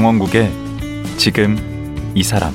강원국의 0.00 0.50
지금 1.18 1.58
이 2.14 2.22
사람 2.22 2.54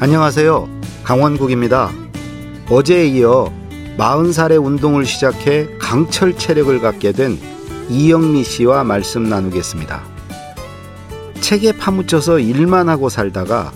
안녕하세요. 0.00 0.66
강원국입니다. 1.04 1.90
어제에 2.70 3.08
이어 3.08 3.52
40살의 3.98 4.64
운동을 4.64 5.04
시작해 5.04 5.68
강철 5.78 6.38
체력을 6.38 6.80
갖게 6.80 7.12
된 7.12 7.38
이영미 7.90 8.42
씨와 8.42 8.84
말씀 8.84 9.28
나누겠습니다. 9.28 10.04
책에 11.42 11.76
파묻혀서 11.76 12.38
일만 12.38 12.88
하고 12.88 13.10
살다가 13.10 13.74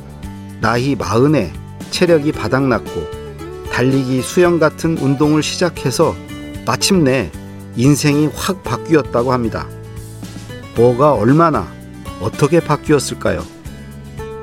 나이 0.62 0.94
마흔에 0.94 1.52
체력이 1.90 2.32
바닥났고 2.32 3.06
달리기 3.70 4.22
수영 4.22 4.58
같은 4.58 4.96
운동을 4.96 5.42
시작해서 5.42 6.14
마침내 6.64 7.30
인생이 7.80 8.28
확 8.34 8.62
바뀌었다고 8.62 9.32
합니다. 9.32 9.66
뭐가 10.76 11.14
얼마나 11.14 11.66
어떻게 12.20 12.60
바뀌었을까요? 12.60 13.42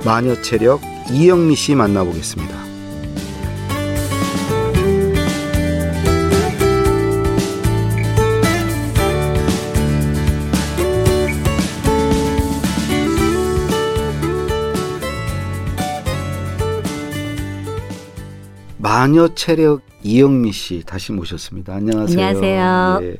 마녀 0.04 0.41
체력 0.41 0.82
이영미 1.12 1.56
씨 1.56 1.75
만나보겠습니다. 1.75 2.66
마녀 18.80 19.28
체력 19.36 19.87
이영미 20.03 20.52
씨 20.52 20.84
다시 20.86 21.12
모셨습니다. 21.12 21.76
안녕하세요. 21.76 22.26
안녕하세요. 22.26 23.00
예. 23.03 23.17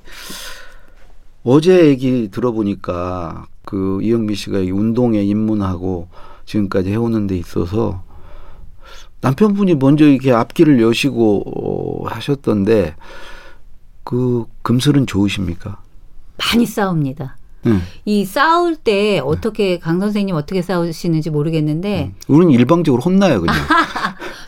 어제 1.44 1.88
얘기 1.88 2.30
들어보니까 2.30 3.47
그 3.66 4.00
이영미 4.02 4.36
씨가 4.36 4.59
이 4.59 4.72
운동에 4.72 5.22
입문하고 5.23 6.08
지금까지 6.45 6.92
해오는 6.92 7.28
데 7.28 7.38
있어서 7.38 8.03
남편분이 9.22 9.75
먼저 9.75 10.05
이렇게 10.05 10.31
앞길을 10.31 10.81
여시고 10.81 12.03
어, 12.03 12.08
하셨던데 12.08 12.95
그 14.03 14.45
금슬은 14.61 15.08
좋으십니까? 15.08 15.81
많이 16.38 16.66
싸웁니다. 16.66 17.38
응. 17.66 17.81
이 18.05 18.23
싸울 18.23 18.75
때 18.75 19.20
어떻게 19.20 19.80
강 19.80 20.00
선생님 20.00 20.36
어떻게 20.36 20.61
싸우시는지 20.61 21.30
모르겠는데 21.31 22.14
우리는 22.28 22.53
일방적으로 22.53 23.02
혼나요 23.02 23.42
그냥. 23.42 23.55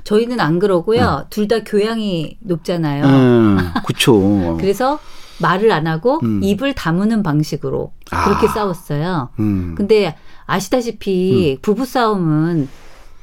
저희는 0.09 0.39
안 0.39 0.57
그러고요. 0.57 1.27
둘다 1.29 1.63
교양이 1.63 2.35
높잖아요. 2.41 3.05
음, 3.05 3.57
그쵸. 3.85 4.57
그래서 4.59 4.97
말을 5.39 5.71
안 5.71 5.85
하고 5.85 6.19
음. 6.23 6.41
입을 6.43 6.73
다무는 6.73 7.21
방식으로 7.21 7.93
그렇게 8.09 8.47
아. 8.47 8.51
싸웠어요. 8.51 9.29
음. 9.37 9.75
근데 9.77 10.15
아시다시피 10.47 11.59
부부 11.61 11.85
싸움은 11.85 12.69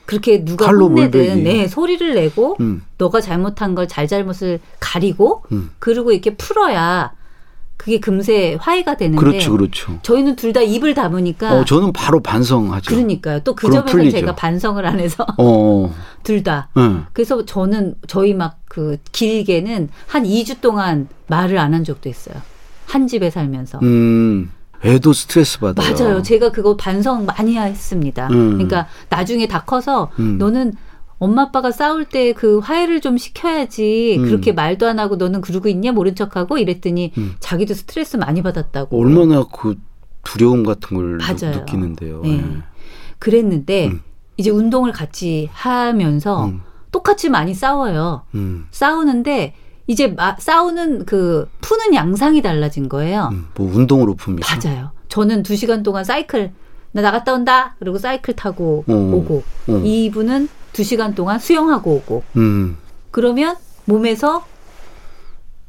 그렇게 0.05 0.45
누가 0.45 0.69
혼내든. 0.69 1.43
네, 1.43 1.67
소리를 1.67 2.15
내고 2.15 2.57
음. 2.61 2.85
너가 2.99 3.21
잘못한 3.21 3.75
걸 3.75 3.89
잘잘못을 3.89 4.61
가리고 4.79 5.43
음. 5.51 5.71
그리고 5.81 6.13
이렇게 6.13 6.37
풀어야 6.37 7.15
그게 7.77 8.01
금세 8.01 8.57
화해가 8.61 8.97
되는데 8.97 9.21
그렇죠, 9.21 9.53
그렇죠. 9.53 9.99
저희는 10.03 10.37
둘 10.37 10.53
다 10.53 10.61
입을 10.63 10.95
담으니까 10.95 11.53
어, 11.61 11.65
저는 11.65 11.93
바로 11.93 12.21
반성하죠. 12.21 12.95
그러니까요. 12.95 13.41
또 13.41 13.55
그 13.55 13.67
점에서 13.71 13.85
풀리죠. 13.85 14.19
제가 14.19 14.35
반성을 14.35 14.85
안 14.87 14.99
해서 15.01 15.27
어, 15.39 15.95
둘 16.25 16.43
다. 16.43 16.69
응. 16.79 17.05
그래서 17.13 17.45
저는 17.45 17.95
저희 18.07 18.35
막 18.35 18.57
그 18.69 18.99
길게는 19.13 19.89
한 20.07 20.25
2주 20.25 20.61
동안 20.61 21.09
말을 21.29 21.57
안 21.59 21.73
한 21.73 21.83
적도 21.83 22.11
있어요. 22.11 22.37
한 22.85 23.07
집에 23.07 23.31
살면서. 23.31 23.79
음, 23.83 24.51
애도 24.85 25.15
스트레스 25.15 25.59
받아요. 25.61 25.95
맞아요. 25.95 26.23
제가 26.23 26.53
그거 26.53 26.77
반성 26.77 27.25
많이 27.25 27.57
했습니다. 27.57 28.29
음. 28.33 28.53
그러니까 28.53 28.87
나중에 29.09 29.49
다 29.49 29.63
커서 29.65 30.11
음. 30.19 30.37
너는 30.39 30.75
엄마 31.19 31.43
아빠가 31.43 31.71
싸울 31.73 32.05
때 32.05 32.33
그 32.33 32.59
화해를 32.59 33.01
좀 33.01 33.17
시켜야지 33.17 34.17
음. 34.19 34.25
그렇게 34.27 34.53
말도 34.53 34.87
안 34.87 34.99
하고 34.99 35.17
너는 35.17 35.41
그러고 35.41 35.69
있냐 35.69 35.93
모른 35.93 36.15
척하고 36.15 36.59
이랬더니 36.59 37.13
음. 37.17 37.35
자기도 37.41 37.73
스트레스 37.75 38.17
많이 38.17 38.43
받았다고 38.43 38.99
얼마나 39.01 39.45
그 39.45 39.77
두려움 40.25 40.65
같은 40.65 40.97
걸 40.97 41.19
맞아요. 41.19 41.57
느끼는데요. 41.59 42.21
네. 42.23 42.31
예. 42.39 42.45
그랬는데 43.19 43.89
음. 43.89 44.01
이제 44.37 44.51
운동을 44.51 44.93
같이 44.93 45.49
하면서 45.53 46.47
음. 46.47 46.61
똑같이 46.93 47.29
많이 47.31 47.55
싸워요. 47.55 48.23
음, 48.35 48.67
싸우는데 48.71 49.55
이제 49.87 50.09
마- 50.09 50.37
싸우는 50.39 51.07
그 51.07 51.49
푸는 51.61 51.95
양상이 51.95 52.43
달라진 52.43 52.89
거예요. 52.89 53.31
음, 53.33 53.47
뭐 53.55 53.71
운동으로 53.75 54.17
풉니까? 54.17 54.67
맞아요. 54.69 54.91
저는 55.09 55.43
두 55.43 55.57
시간 55.57 55.83
동안 55.83 56.05
사이클 56.05 56.53
나 56.93 57.03
나갔다 57.03 57.33
온다. 57.35 57.77
그리고 57.79 57.99
사이클 57.99 58.35
타고 58.35 58.85
어. 58.89 58.93
오고 58.93 59.43
어. 59.69 59.77
이분은 59.85 60.49
두 60.77 60.85
시간 60.85 61.15
동안 61.15 61.39
수영하고 61.39 61.91
오고 61.95 62.23
음, 62.37 62.77
그러면 63.11 63.57
몸에서 63.87 64.45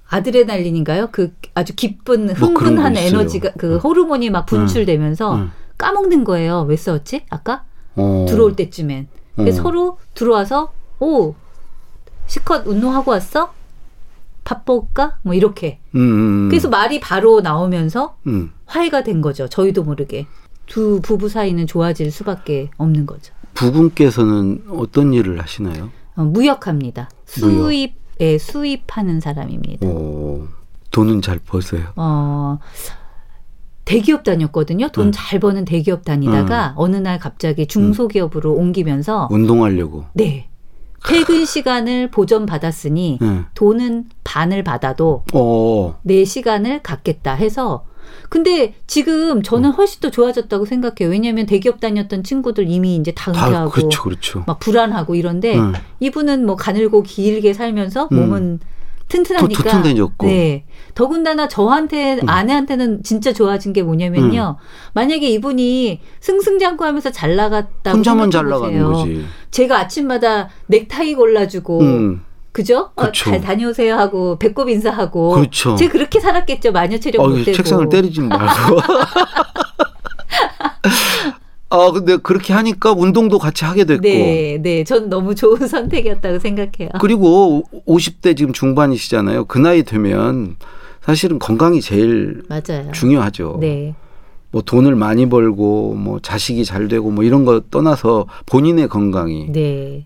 아드레날린인가요? 0.09 1.07
그 1.13 1.34
아주 1.53 1.75
기쁜 1.75 2.25
뭐 2.25 2.34
흥분한 2.35 2.94
거 2.94 3.00
있어요. 3.00 3.19
에너지가 3.22 3.51
그 3.57 3.78
호르몬이 3.78 4.29
막 4.29 4.45
분출되면서 4.45 5.35
음. 5.35 5.51
까먹는 5.78 6.25
거예요. 6.25 6.66
왜 6.68 6.75
싸웠지? 6.75 7.23
아까 7.29 7.63
어. 7.95 8.25
들어올 8.28 8.57
때쯤엔. 8.57 9.07
어. 9.38 9.51
서로 9.51 9.97
들어와서 10.13 10.73
오 11.00 11.35
시컷 12.25 12.68
운동하고 12.68 13.12
왔어? 13.12 13.53
밥 14.44 14.63
먹을까? 14.66 15.19
뭐 15.22 15.34
이렇게. 15.34 15.79
음, 15.95 16.01
음, 16.01 16.50
그래서 16.50 16.68
말이 16.68 17.00
바로 17.00 17.39
나오면서 17.39 18.18
음. 18.28 18.51
화해가 18.66 19.06
된 19.06 19.22
거죠. 19.22 19.47
저희도 19.47 19.84
모르게. 19.84 20.28
두 20.66 21.00
부부 21.01 21.29
사이는 21.29 21.66
좋아질 21.66 22.12
수밖에 22.12 22.72
없는 22.75 23.06
거죠. 23.06 23.34
부분께서는 23.57 24.63
어떤 24.69 25.13
일을 25.13 25.41
하시나요? 25.41 25.90
어, 26.16 26.23
무역합니다. 26.23 27.09
무역. 27.41 27.72
수입에 27.72 28.38
수입하는 28.38 29.19
사람입니다. 29.19 29.88
어, 29.88 30.47
돈은 30.91 31.22
잘 31.22 31.40
버세요. 31.40 31.88
어, 31.95 32.59
대기업 33.85 34.23
다녔거든요. 34.23 34.90
돈 34.90 35.07
음. 35.07 35.12
잘 35.13 35.40
버는 35.40 35.66
대기업 35.66 36.03
다니다가 36.06 36.73
어느 36.75 36.97
날 36.97 37.19
갑자기 37.19 37.66
중소기업으로 37.68 38.53
옮기면서 38.53 39.29
운동하려고. 39.31 40.06
네. 40.13 40.50
퇴근 41.07 41.45
시간을 41.45 42.12
보전 42.12 42.45
받았으니 42.45 43.19
예. 43.22 43.45
돈은 43.53 44.09
반을 44.24 44.63
받아도 44.63 45.24
어, 45.34 45.97
내 46.01 46.25
시간을 46.25 46.81
갖겠다 46.84 47.34
해서 47.34 47.85
근데 48.29 48.73
지금 48.88 49.41
저는 49.41 49.72
훨씬 49.72 50.01
더 50.01 50.09
좋아졌다고 50.09 50.66
생각해요. 50.66 51.12
왜냐하면 51.12 51.45
대기업 51.45 51.79
다녔던 51.79 52.23
친구들 52.23 52.69
이미 52.69 52.95
이제 52.95 53.12
다다 53.12 53.45
은퇴하고 53.47 53.72
그렇죠, 53.72 54.03
그렇죠. 54.03 54.44
막 54.47 54.59
불안하고 54.59 55.16
이런데 55.16 55.57
응. 55.57 55.73
이분은 56.00 56.45
뭐 56.45 56.56
가늘고 56.56 57.03
길게 57.03 57.53
살면서 57.53 58.09
음. 58.12 58.18
몸은 58.18 58.59
튼튼하니까 59.07 59.63
더 59.63 59.69
튼튼해졌고. 59.69 60.28
음. 60.28 60.29
네. 60.29 60.66
더군다나 60.94 61.47
저한테 61.47 62.19
아내한테는 62.25 63.03
진짜 63.03 63.31
좋아진 63.31 63.72
게 63.72 63.81
뭐냐면요. 63.84 64.57
만약에 64.94 65.29
이분이 65.29 66.01
승승장구하면서 66.19 67.12
잘 67.12 67.36
나갔다고 67.36 67.98
혼자만 67.98 68.31
잘. 68.31 68.50
나가는 68.50 68.83
거지. 68.83 69.25
제가 69.51 69.80
아침마다 69.80 70.50
넥타이 70.68 71.15
골라주고 71.15 71.80
음. 71.80 72.21
그죠? 72.52 72.90
어, 72.96 73.06
그쵸. 73.06 73.30
잘 73.32 73.42
다녀오세요 73.42 73.96
하고 73.96 74.38
배꼽 74.40 74.70
인사하고 74.70 75.32
그렇죠. 75.32 75.76
제가 75.76 75.92
그렇게 75.92 76.20
살았겠죠. 76.20 76.72
마녀 76.72 76.98
체력 76.98 77.22
어, 77.22 77.28
못 77.28 77.44
되고. 77.44 77.56
책상을 77.56 77.88
때리지 77.90 78.22
말고. 78.22 78.80
아, 81.70 81.92
근데 81.92 82.16
그렇게 82.18 82.54
하니까 82.54 82.94
운동도 82.94 83.40
같이 83.40 83.66
하게 83.66 83.84
됐고. 83.84 84.02
네, 84.02 84.58
네. 84.62 84.84
전 84.86 85.10
너무 85.10 85.36
좋은 85.36 85.58
선택이었다고 85.68 86.40
생각해요. 86.40 86.90
그리고 87.00 87.64
50대 87.88 88.38
지금 88.38 88.54
중반이시잖아요. 88.54 89.46
그 89.46 89.58
나이 89.60 89.84
되면 89.84 90.56
사실은 91.02 91.40
건강이 91.40 91.82
제일 91.82 92.42
맞아요. 92.48 92.92
중요하죠. 92.94 93.58
네. 93.60 93.96
뭐 94.52 94.62
돈을 94.62 94.96
많이 94.96 95.28
벌고 95.28 95.96
뭐 95.96 96.20
자식이 96.22 96.64
잘 96.64 96.88
되고 96.88 97.12
뭐 97.12 97.24
이런 97.26 97.44
거 97.44 97.62
떠나서 97.70 98.28
본인의 98.46 98.88
건강이. 98.88 99.52
네. 99.52 100.06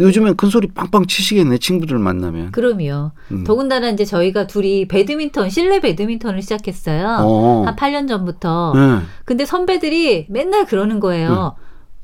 요즘엔 0.00 0.36
큰 0.36 0.48
소리 0.48 0.68
빵빵 0.68 1.06
치시겠네 1.06 1.58
친구들 1.58 1.98
만나면. 1.98 2.52
그럼요. 2.52 3.12
음. 3.32 3.44
더군다나 3.44 3.90
이제 3.90 4.04
저희가 4.04 4.46
둘이 4.46 4.86
배드민턴, 4.88 5.50
실내 5.50 5.80
배드민턴을 5.80 6.42
시작했어요. 6.42 7.18
어. 7.20 7.64
한 7.66 7.76
8년 7.76 8.08
전부터. 8.08 8.72
네. 8.74 9.06
근데 9.24 9.44
선배들이 9.44 10.26
맨날 10.28 10.66
그러는 10.66 11.00
거예요. 11.00 11.56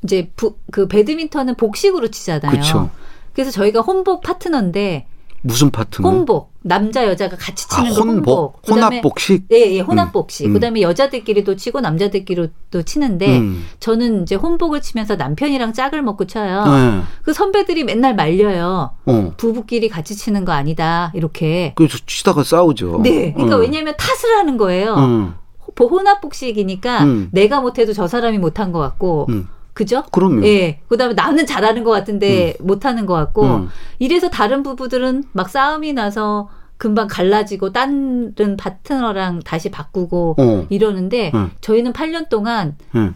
이제 0.03 0.31
부, 0.35 0.57
그 0.71 0.87
배드민턴은 0.87 1.55
복식으로 1.55 2.09
치잖아요. 2.09 2.51
그쵸. 2.51 2.89
그래서 3.33 3.51
저희가 3.51 3.81
혼복 3.81 4.21
파트너인데 4.21 5.07
무슨 5.45 5.69
파트너? 5.69 6.09
혼복. 6.09 6.53
남자 6.63 7.05
여자가 7.07 7.37
같이 7.37 7.67
아, 7.69 7.75
치는 7.75 7.93
거 7.93 8.01
혼복. 8.01 8.37
혼복. 8.67 8.69
혼합복식. 8.69 9.45
예, 9.51 9.73
예, 9.75 9.79
혼합복식. 9.79 10.47
음. 10.47 10.53
그다음에 10.53 10.81
여자들끼리도 10.81 11.55
치고 11.55 11.81
남자들끼리도 11.81 12.81
치는데 12.83 13.37
음. 13.37 13.63
저는 13.79 14.23
이제 14.23 14.33
혼복을 14.33 14.81
치면서 14.81 15.15
남편이랑 15.15 15.73
짝을 15.73 16.01
먹고 16.01 16.25
쳐요. 16.25 16.65
네. 16.65 17.01
그 17.21 17.33
선배들이 17.33 17.83
맨날 17.83 18.15
말려요. 18.15 18.91
어. 19.05 19.33
부부끼리 19.37 19.87
같이 19.89 20.15
치는 20.15 20.43
거 20.45 20.51
아니다. 20.53 21.11
이렇게. 21.13 21.73
그래서 21.75 21.99
치다가 22.07 22.43
싸우죠. 22.43 23.01
네. 23.03 23.33
그러니까 23.33 23.57
어. 23.57 23.59
왜냐하면 23.59 23.93
탓을 23.97 24.35
하는 24.37 24.57
거예요. 24.57 24.95
음. 24.95 25.33
보- 25.75 25.87
혼합복식이니까 25.87 27.03
음. 27.03 27.29
내가 27.31 27.59
못해도 27.61 27.93
저 27.93 28.07
사람이 28.07 28.39
못한 28.39 28.71
것 28.71 28.79
같고, 28.79 29.27
음. 29.29 29.47
그죠? 29.75 30.03
그럼요. 30.11 30.47
예. 30.47 30.79
그다음에 30.87 31.13
나는 31.13 31.45
잘하는 31.45 31.83
것 31.83 31.91
같은데 31.91 32.55
못하는 32.59 33.05
것 33.05 33.13
같고, 33.13 33.43
음. 33.43 33.69
이래서 33.99 34.29
다른 34.29 34.63
부부들은 34.63 35.25
막 35.33 35.49
싸움이 35.49 35.93
나서 35.93 36.49
금방 36.77 37.07
갈라지고 37.07 37.71
다른 37.71 38.33
파트너랑 38.57 39.41
다시 39.41 39.69
바꾸고 39.69 40.35
어. 40.37 40.65
이러는데 40.69 41.31
음. 41.33 41.51
저희는 41.61 41.93
8년 41.93 42.29
동안 42.29 42.75
예. 42.95 43.11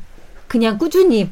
그냥 0.48 0.78
꾸준히 0.78 1.30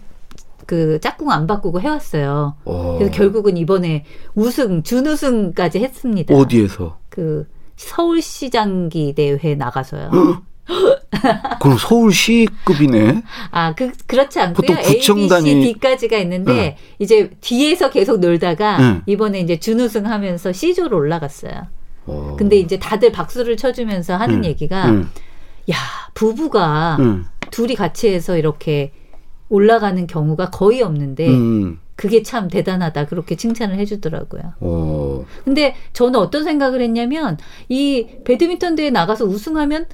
그 0.66 1.00
짝꿍 1.02 1.32
안 1.32 1.46
바꾸고 1.46 1.82
해왔어요. 1.82 2.56
어. 2.66 2.96
그래서 2.98 3.12
결국은 3.14 3.58
이번에 3.58 4.06
우승, 4.34 4.84
준우승까지 4.84 5.80
했습니다. 5.80 6.36
어디에서? 6.36 6.98
그 7.10 7.48
서울시장기 7.76 9.14
대회 9.16 9.56
나가서요. 9.56 10.12
그럼 11.62 11.78
서울시급이네. 11.78 13.24
아, 13.52 13.74
그, 13.76 13.92
그렇지 14.06 14.40
않고요. 14.40 14.56
보통 14.56 14.76
구청단이- 14.76 15.48
A, 15.48 15.54
B, 15.56 15.64
C, 15.68 15.74
D까지가 15.74 16.18
있는데, 16.20 16.54
네. 16.54 16.78
이제 17.00 17.30
뒤에서 17.42 17.90
계속 17.90 18.20
놀다가, 18.20 18.78
네. 18.78 19.02
이번에 19.06 19.40
이제 19.40 19.60
준우승 19.60 20.06
하면서 20.06 20.52
C조로 20.52 20.98
올라갔어요. 20.98 21.68
어. 22.06 22.36
근데 22.38 22.58
이제 22.58 22.78
다들 22.80 23.12
박수를 23.12 23.58
쳐주면서 23.58 24.16
하는 24.16 24.40
음. 24.40 24.46
얘기가, 24.46 24.90
음. 24.90 25.10
야, 25.72 25.76
부부가 26.14 26.98
음. 27.00 27.26
둘이 27.52 27.76
같이 27.76 28.10
해서 28.10 28.38
이렇게 28.38 28.92
올라가는 29.50 30.06
경우가 30.08 30.50
거의 30.50 30.82
없는데, 30.82 31.28
음. 31.30 31.80
그게 31.96 32.22
참 32.22 32.48
대단하다. 32.48 33.08
그렇게 33.08 33.36
칭찬을 33.36 33.80
해주더라고요. 33.80 34.54
어. 34.60 35.26
근데 35.44 35.74
저는 35.94 36.20
어떤 36.20 36.44
생각을 36.44 36.80
했냐면, 36.82 37.38
이 37.70 38.06
배드민턴 38.24 38.76
대회 38.76 38.92
나가서 38.92 39.26
우승하면 39.26 39.88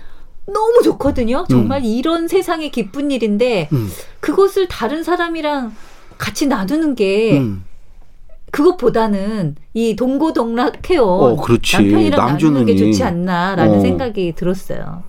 너무 0.45 0.81
좋거든요. 0.83 1.45
정말 1.49 1.83
이런 1.85 2.27
세상에 2.27 2.69
기쁜 2.69 3.11
일인데, 3.11 3.69
음. 3.71 3.89
그것을 4.19 4.67
다른 4.67 5.03
사람이랑 5.03 5.73
같이 6.17 6.47
나누는 6.47 6.95
게 6.95 7.37
음. 7.39 7.63
그것보다는 8.51 9.55
이 9.73 9.95
동고동락해요. 9.95 11.03
어, 11.03 11.35
그렇지. 11.37 11.77
남편이랑 11.77 12.25
나누는 12.27 12.65
게. 12.67 12.75
좋지 12.75 13.03
않나라는 13.03 13.77
어. 13.77 13.81
생각이 13.81 14.33
들었어요. 14.35 15.03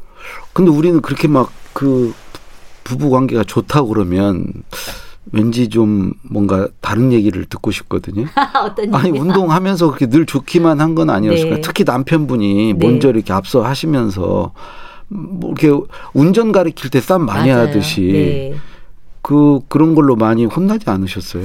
근데 0.52 0.70
우리는 0.70 1.00
그렇게 1.00 1.28
막 1.28 1.50
그 1.74 2.14
부부 2.84 3.10
관계가 3.10 3.42
좋다고 3.42 3.88
그러면 3.88 4.46
왠지 5.32 5.68
좀 5.68 6.12
뭔가 6.22 6.68
다른 6.80 7.12
얘기를 7.12 7.44
듣고 7.46 7.72
싶거든요. 7.72 8.26
어떤 8.64 8.94
아니? 8.94 9.10
운동하면서 9.18 9.88
그렇게 9.88 10.06
늘 10.06 10.24
좋기만 10.24 10.80
한 10.80 10.94
건 10.94 11.10
아니었을까. 11.10 11.56
네. 11.56 11.60
특히 11.62 11.82
남편분이 11.82 12.74
네. 12.74 12.86
먼저 12.86 13.08
이렇게 13.08 13.32
앞서 13.32 13.62
하시면서 13.64 14.52
뭐 15.14 15.52
이렇게 15.56 15.70
운전 16.12 16.50
가르칠 16.52 16.90
때 16.90 17.00
쌈 17.00 17.24
많이 17.24 17.50
맞아요. 17.50 17.68
하듯이 17.68 18.00
네. 18.12 18.54
그 19.22 19.60
그런 19.68 19.94
걸로 19.94 20.16
많이 20.16 20.44
혼나지 20.44 20.90
않으셨어요? 20.90 21.44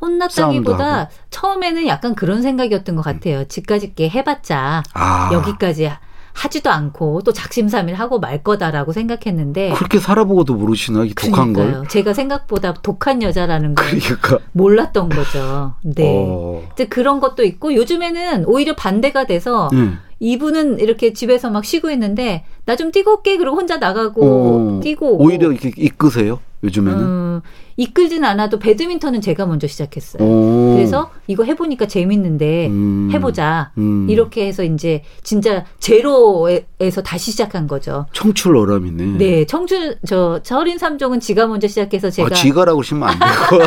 혼났다기보다. 0.00 1.10
처음에는 1.30 1.86
약간 1.86 2.14
그런 2.14 2.42
생각이었던 2.42 2.96
것 2.96 3.02
같아요. 3.02 3.44
집까짓게 3.46 4.08
해봤자 4.10 4.82
아 4.94 5.30
여기까지 5.32 5.90
하지도 6.34 6.70
않고 6.70 7.22
또 7.24 7.32
작심삼일 7.32 7.94
하고 7.94 8.18
말 8.18 8.42
거다라고 8.42 8.92
생각했는데 8.92 9.72
그렇게 9.76 9.98
살아보고도 9.98 10.54
모르시나 10.54 11.04
이 11.04 11.14
독한 11.14 11.52
걸. 11.52 11.64
그러니까요. 11.66 11.88
제가 11.88 12.14
생각보다 12.14 12.74
독한 12.74 13.22
여자라는 13.22 13.74
걸 13.74 13.86
그러니까. 13.86 14.38
몰랐던 14.52 15.08
거죠. 15.10 15.74
네. 15.82 16.04
어. 16.28 16.62
이제 16.72 16.86
그런 16.86 17.20
것도 17.20 17.44
있고 17.44 17.74
요즘에는 17.74 18.44
오히려 18.46 18.74
반대가 18.74 19.26
돼서 19.26 19.68
음. 19.74 19.98
이분은 20.20 20.78
이렇게 20.80 21.12
집에서 21.12 21.50
막 21.50 21.64
쉬고 21.64 21.90
있는데 21.90 22.44
나 22.64 22.76
좀 22.76 22.90
뛰고 22.92 23.12
올게 23.18 23.36
그러고 23.36 23.56
혼자 23.58 23.76
나가고 23.78 24.78
어. 24.78 24.80
뛰고 24.82 25.14
오고. 25.14 25.24
오히려 25.24 25.50
이렇게 25.52 25.72
이끄세요 25.76 26.38
요즘에는. 26.62 27.00
음, 27.00 27.40
이끌진 27.76 28.24
않아도 28.24 28.58
배드민턴은 28.58 29.20
제가 29.20 29.46
먼저 29.46 29.66
시작했어요. 29.66 30.22
오. 30.22 30.74
그래서 30.74 31.10
이거 31.26 31.44
해보니까 31.44 31.86
재밌는데 31.86 32.68
음. 32.68 33.10
해보자. 33.12 33.72
음. 33.78 34.06
이렇게 34.08 34.46
해서 34.46 34.62
이제 34.62 35.02
진짜 35.22 35.64
제로에서 35.80 37.02
다시 37.04 37.30
시작한 37.32 37.66
거죠. 37.66 38.06
청출 38.12 38.56
어람이네. 38.56 39.18
네, 39.18 39.44
청춘 39.46 39.96
저 40.06 40.40
철인 40.42 40.78
삼종은 40.78 41.20
지가 41.20 41.46
먼저 41.46 41.66
시작해서 41.66 42.10
제가 42.10 42.28
아, 42.30 42.34
지가라고 42.34 42.80
하시면 42.80 43.08
안 43.08 43.18
되고. 43.18 43.62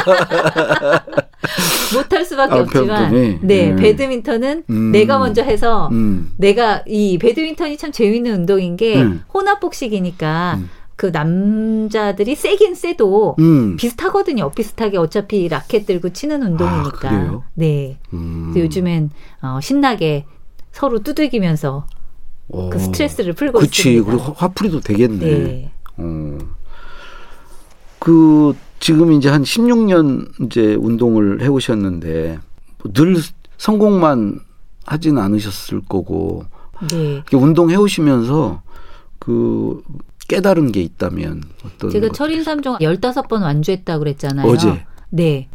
못할 1.93 2.25
수밖에 2.25 2.53
아, 2.53 2.61
없지만. 2.61 3.39
네, 3.41 3.71
음. 3.71 3.75
배드민턴은 3.75 4.63
음. 4.69 4.91
내가 4.91 5.19
먼저 5.19 5.41
해서 5.43 5.89
음. 5.91 6.31
내가 6.37 6.83
이 6.87 7.17
배드민턴이 7.17 7.77
참 7.77 7.91
재밌는 7.91 8.33
운동인 8.33 8.77
게 8.77 9.01
음. 9.01 9.23
혼합복식이니까 9.33 10.55
음. 10.59 10.69
그 11.05 11.11
남자들이 11.11 12.35
세긴 12.35 12.73
세도 12.73 13.35
음. 13.37 13.75
비슷하거든요. 13.77 14.49
비슷하게 14.51 14.97
어차피 14.97 15.47
라켓 15.47 15.85
들고 15.85 16.09
치는 16.13 16.41
운동이니까. 16.41 17.09
아? 17.11 17.41
네. 17.53 17.99
음. 18.13 18.51
요즘엔 18.55 19.11
어, 19.43 19.59
신나게 19.61 20.25
서로 20.71 20.99
두들기면서 21.03 21.85
어. 22.49 22.69
그 22.71 22.79
스트레스를 22.79 23.33
풀고 23.33 23.59
그치. 23.59 23.89
있습니다. 23.93 24.05
그리고 24.11 24.23
화- 24.33 24.47
화풀이도 24.47 24.79
되겠네. 24.79 25.17
네. 25.25 25.71
어. 25.97 26.37
그 27.99 28.55
지금 28.79 29.11
이제 29.11 29.29
한 29.29 29.43
16년 29.43 30.45
이제 30.45 30.73
운동을 30.75 31.41
해 31.41 31.47
오셨는데 31.47 32.39
늘 32.93 33.15
성공만 33.57 34.39
하진 34.85 35.17
않으셨을 35.19 35.81
거고 35.87 36.45
네. 36.89 37.13
이렇게 37.13 37.37
운동 37.37 37.69
해 37.69 37.75
오시면서 37.75 38.61
그 39.19 39.81
깨달은 40.27 40.71
게 40.71 40.81
있다면 40.81 41.43
어떤 41.65 41.89
제가 41.91 42.07
것- 42.07 42.13
철인 42.13 42.43
삼종 42.43 42.77
15번 42.79 43.41
완주했다고 43.43 43.99
그랬잖아요. 43.99 44.47
어제. 44.47 44.85
네. 45.09 45.47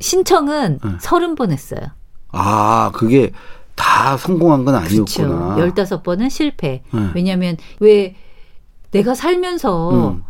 신청은 0.00 0.80
응. 0.84 0.98
30번 0.98 1.50
했어요. 1.52 1.80
아 2.32 2.90
그게 2.94 3.32
다 3.74 4.16
성공한 4.16 4.64
건 4.64 4.82
그렇죠. 4.84 5.22
아니었구나. 5.24 5.56
15번은 5.74 6.30
실패. 6.30 6.82
네. 6.92 7.10
왜냐하면 7.14 7.56
왜 7.80 8.16
내가 8.90 9.14
살면서 9.14 9.90
음. 10.14 10.22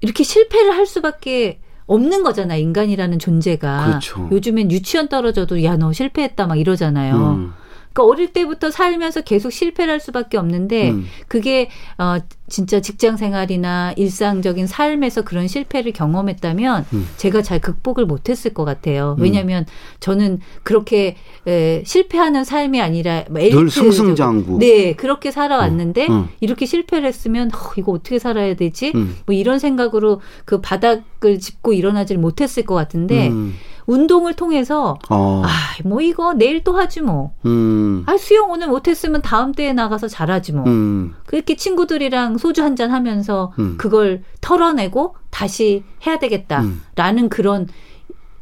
이렇게 0.00 0.22
실패를 0.24 0.72
할 0.74 0.86
수밖에 0.86 1.60
없는 1.86 2.22
거잖아 2.22 2.56
인간이라는 2.56 3.18
존재가. 3.18 3.86
그렇죠. 3.86 4.28
요즘엔 4.32 4.70
유치원 4.70 5.08
떨어져도 5.08 5.62
야 5.64 5.76
너 5.76 5.92
실패했다 5.92 6.46
막 6.46 6.56
이러잖아요. 6.58 7.14
음. 7.16 7.52
그러니까 7.92 8.04
어릴 8.04 8.32
때부터 8.32 8.70
살면서 8.70 9.22
계속 9.22 9.50
실패를 9.50 9.92
할 9.92 10.00
수밖에 10.00 10.36
없는데 10.36 10.90
음. 10.90 11.06
그게 11.26 11.70
어 11.96 12.18
진짜 12.48 12.80
직장 12.80 13.16
생활이나 13.16 13.92
일상적인 13.96 14.66
삶에서 14.66 15.22
그런 15.22 15.46
실패를 15.46 15.92
경험했다면 15.92 16.86
음. 16.92 17.08
제가 17.16 17.42
잘 17.42 17.60
극복을 17.60 18.06
못했을 18.06 18.54
것 18.54 18.64
같아요. 18.64 19.16
왜냐하면 19.18 19.66
저는 20.00 20.40
그렇게 20.62 21.16
에, 21.46 21.82
실패하는 21.84 22.44
삶이 22.44 22.80
아니라 22.80 23.24
뭐늘 23.30 23.70
승승장구. 23.70 24.58
네 24.58 24.94
그렇게 24.94 25.30
살아왔는데 25.30 26.06
음, 26.08 26.12
음. 26.12 26.28
이렇게 26.40 26.66
실패를 26.66 27.06
했으면 27.08 27.50
어, 27.54 27.72
이거 27.76 27.92
어떻게 27.92 28.18
살아야 28.18 28.54
되지? 28.54 28.92
음. 28.94 29.16
뭐 29.26 29.34
이런 29.34 29.58
생각으로 29.58 30.20
그 30.44 30.60
바닥을 30.60 31.38
짚고 31.38 31.72
일어나질 31.72 32.18
못했을 32.18 32.64
것 32.64 32.74
같은데 32.74 33.28
음. 33.28 33.54
운동을 33.88 34.34
통해서 34.34 34.98
어. 35.08 35.42
아뭐 35.82 36.02
이거 36.02 36.34
내일 36.34 36.62
또 36.62 36.76
하지 36.76 37.00
뭐. 37.00 37.32
음. 37.46 38.04
아 38.06 38.16
수영 38.18 38.50
오늘 38.50 38.68
못했으면 38.68 39.22
다음 39.22 39.52
때에 39.52 39.72
나가서 39.72 40.08
잘하지 40.08 40.52
뭐. 40.52 40.64
음. 40.66 41.14
그렇게 41.26 41.56
친구들이랑 41.56 42.37
소주 42.38 42.62
한 42.62 42.76
잔 42.76 42.90
하면서 42.92 43.52
음. 43.58 43.74
그걸 43.76 44.22
털어내고 44.40 45.16
다시 45.30 45.82
해야 46.06 46.14
음. 46.16 46.20
되겠다라는 46.20 47.28
그런 47.28 47.66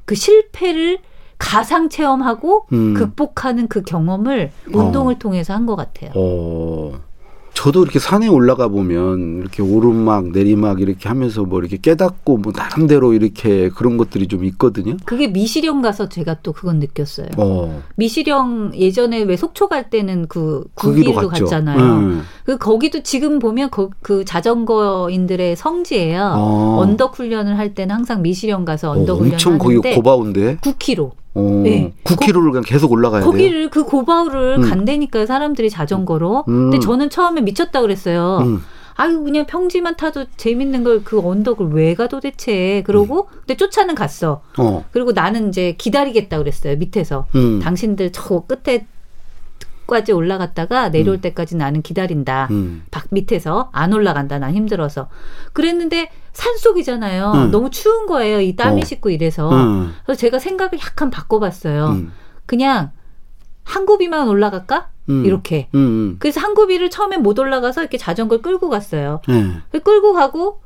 그 0.04 0.14
실패를 0.14 0.98
가상 1.38 1.88
체험하고 1.88 2.66
음. 2.72 2.94
극복하는 2.94 3.66
그 3.68 3.82
경험을 3.82 4.50
운동을 4.72 5.18
통해서 5.18 5.52
한 5.54 5.66
것 5.66 5.74
같아요. 5.76 6.10
어. 6.14 6.92
저도 7.54 7.82
이렇게 7.82 7.98
산에 7.98 8.28
올라가 8.28 8.68
보면 8.68 9.38
이렇게 9.40 9.62
오르막 9.62 10.28
내리막 10.28 10.82
이렇게 10.82 11.08
하면서 11.08 11.42
뭐 11.42 11.58
이렇게 11.60 11.78
깨닫고 11.78 12.36
뭐 12.36 12.52
나름대로 12.54 13.14
이렇게 13.14 13.70
그런 13.70 13.96
것들이 13.96 14.28
좀 14.28 14.44
있거든요. 14.44 14.98
그게 15.06 15.26
미시령 15.28 15.80
가서 15.80 16.10
제가 16.10 16.36
또 16.42 16.52
그건 16.52 16.80
느꼈어요. 16.80 17.28
어. 17.38 17.82
미시령 17.96 18.72
예전에 18.74 19.22
왜 19.22 19.36
속초 19.38 19.68
갈 19.68 19.88
때는 19.88 20.26
그 20.28 20.64
거기로 20.74 21.14
구기로. 21.14 21.28
갔잖아요. 21.30 21.80
음. 21.80 22.22
그 22.46 22.56
거기도 22.58 23.02
지금 23.02 23.40
보면 23.40 23.70
그, 23.70 23.90
그 24.02 24.24
자전거인들의 24.24 25.56
성지예요. 25.56 26.32
어. 26.36 26.76
언덕 26.80 27.18
훈련을 27.18 27.58
할 27.58 27.74
때는 27.74 27.94
항상 27.94 28.22
미시령 28.22 28.64
가서 28.64 28.90
어, 28.90 28.92
언덕 28.92 29.18
훈련을 29.18 29.34
엄청 29.34 29.58
거기 29.58 29.76
고바운데. 29.76 30.58
9km. 30.58 31.10
어, 31.34 31.60
네. 31.64 31.92
9km를 32.04 32.50
그냥 32.52 32.62
계속 32.64 32.92
올라가야 32.92 33.20
돼요. 33.22 33.30
거기를 33.30 33.68
그 33.70 33.84
고바우를 33.84 34.58
음. 34.60 34.68
간다니까요 34.70 35.26
사람들이 35.26 35.68
자전거로. 35.70 36.44
음. 36.48 36.70
근데 36.70 36.78
저는 36.78 37.10
처음에 37.10 37.40
미쳤다 37.42 37.80
그랬어요. 37.82 38.38
음. 38.42 38.62
아유 38.98 39.22
그냥 39.22 39.44
평지만 39.44 39.96
타도 39.96 40.24
재밌는 40.38 40.82
걸 40.82 41.02
그 41.04 41.20
언덕을 41.20 41.66
왜 41.72 41.94
가 41.94 42.06
도대체. 42.08 42.82
그러고 42.86 43.26
음. 43.30 43.38
근데 43.40 43.56
쫓아는 43.56 43.94
갔어. 43.94 44.40
어. 44.56 44.84
그리고 44.92 45.12
나는 45.12 45.48
이제 45.50 45.74
기다리겠다 45.76 46.38
그랬어요 46.38 46.76
밑에서. 46.76 47.26
음. 47.34 47.58
당신들 47.60 48.12
저 48.12 48.44
끝에 48.46 48.86
까지 49.86 50.12
올라갔다가 50.12 50.90
내려올 50.90 51.18
음. 51.18 51.20
때까지 51.20 51.56
나는 51.56 51.82
기다린다. 51.82 52.48
음. 52.50 52.84
박 52.90 53.06
밑에서 53.10 53.70
안 53.72 53.92
올라간다. 53.92 54.38
난 54.38 54.54
힘들어서. 54.54 55.08
그랬는데 55.52 56.10
산속이잖아요. 56.32 57.32
음. 57.32 57.50
너무 57.50 57.70
추운 57.70 58.06
거예요. 58.06 58.40
이 58.40 58.56
땀이 58.56 58.82
어. 58.82 58.84
식고 58.84 59.10
이래서. 59.10 59.50
음. 59.50 59.94
그래서 60.04 60.18
제가 60.18 60.38
생각을 60.38 60.78
약간 60.80 61.10
바꿔봤어요. 61.10 61.86
음. 61.88 62.12
그냥 62.46 62.90
한 63.64 63.86
굽이만 63.86 64.28
올라갈까? 64.28 64.90
음. 65.08 65.24
이렇게. 65.24 65.68
그래서 66.18 66.40
한 66.40 66.54
굽이를 66.54 66.90
처음에 66.90 67.16
못 67.16 67.38
올라가서 67.38 67.80
이렇게 67.80 67.96
자전거를 67.96 68.42
끌고 68.42 68.68
갔어요. 68.68 69.20
예. 69.28 69.78
끌고 69.78 70.12
가고 70.12 70.60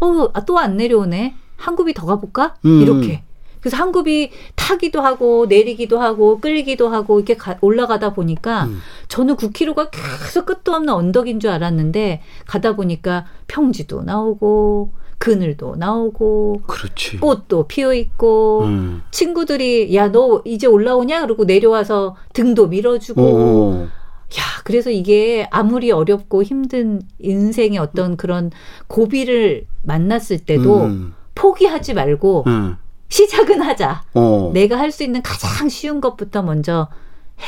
어, 0.00 0.44
또안 0.44 0.76
내려오네. 0.76 1.34
한 1.56 1.76
굽이 1.76 1.94
더 1.94 2.06
가볼까? 2.06 2.54
음. 2.64 2.80
이렇게. 2.82 3.22
그래서 3.66 3.78
한 3.78 3.90
굽이 3.90 4.30
타기도 4.54 5.00
하고 5.00 5.46
내리기도 5.46 5.98
하고 5.98 6.38
끌기도 6.38 6.88
하고 6.88 7.18
이렇게 7.18 7.34
가- 7.36 7.58
올라가다 7.60 8.14
보니까 8.14 8.66
음. 8.66 8.78
저는 9.08 9.34
9km가 9.34 9.90
계속 9.90 10.46
끝도 10.46 10.72
없는 10.72 10.94
언덕인 10.94 11.40
줄 11.40 11.50
알았는데 11.50 12.22
가다 12.46 12.76
보니까 12.76 13.26
평지도 13.48 14.02
나오고 14.04 14.92
그늘도 15.18 15.74
나오고 15.76 16.60
그렇지. 16.68 17.18
꽃도 17.18 17.66
피어 17.66 17.92
있고 17.92 18.62
음. 18.66 19.02
친구들이 19.10 19.92
야 19.96 20.12
너 20.12 20.42
이제 20.44 20.68
올라오냐 20.68 21.22
그러고 21.22 21.42
내려와서 21.44 22.14
등도 22.34 22.68
밀어주고 22.68 23.20
어. 23.20 23.82
야 23.82 24.42
그래서 24.62 24.90
이게 24.90 25.48
아무리 25.50 25.90
어렵고 25.90 26.44
힘든 26.44 27.02
인생의 27.18 27.78
어떤 27.80 28.16
그런 28.16 28.52
고비를 28.86 29.66
만났을 29.82 30.38
때도 30.38 30.82
음. 30.84 31.14
포기하지 31.34 31.94
말고 31.94 32.44
음. 32.46 32.76
시작은 33.08 33.60
하자. 33.62 34.02
어. 34.14 34.50
내가 34.52 34.78
할 34.78 34.90
수 34.90 35.02
있는 35.04 35.22
가장 35.22 35.68
쉬운 35.68 36.00
것부터 36.00 36.42
먼저 36.42 36.88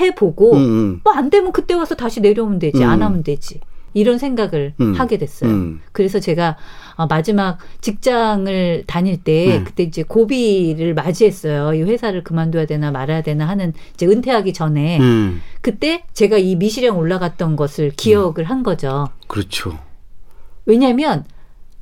해보고 0.00 0.52
음, 0.52 0.58
음. 0.58 1.00
뭐안 1.04 1.30
되면 1.30 1.52
그때 1.52 1.74
와서 1.74 1.94
다시 1.94 2.20
내려오면 2.20 2.58
되지 2.58 2.82
음. 2.84 2.88
안 2.88 3.02
하면 3.02 3.22
되지 3.22 3.60
이런 3.94 4.18
생각을 4.18 4.74
음. 4.80 4.92
하게 4.94 5.16
됐어요. 5.16 5.50
음. 5.50 5.80
그래서 5.92 6.20
제가 6.20 6.56
어, 6.96 7.06
마지막 7.06 7.58
직장을 7.80 8.84
다닐 8.86 9.16
때 9.22 9.58
음. 9.58 9.64
그때 9.64 9.82
이제 9.84 10.02
고비를 10.02 10.92
맞이했어요. 10.94 11.72
이 11.74 11.82
회사를 11.82 12.22
그만둬야 12.22 12.66
되나 12.66 12.90
말아야 12.90 13.22
되나 13.22 13.48
하는 13.48 13.72
이제 13.94 14.06
은퇴하기 14.06 14.52
전에 14.52 14.98
음. 15.00 15.40
그때 15.62 16.04
제가 16.12 16.36
이 16.38 16.56
미시령 16.56 16.98
올라갔던 16.98 17.56
것을 17.56 17.90
기억을 17.96 18.44
한 18.44 18.62
거죠. 18.62 19.08
그렇죠. 19.26 19.78
왜냐하면 20.66 21.24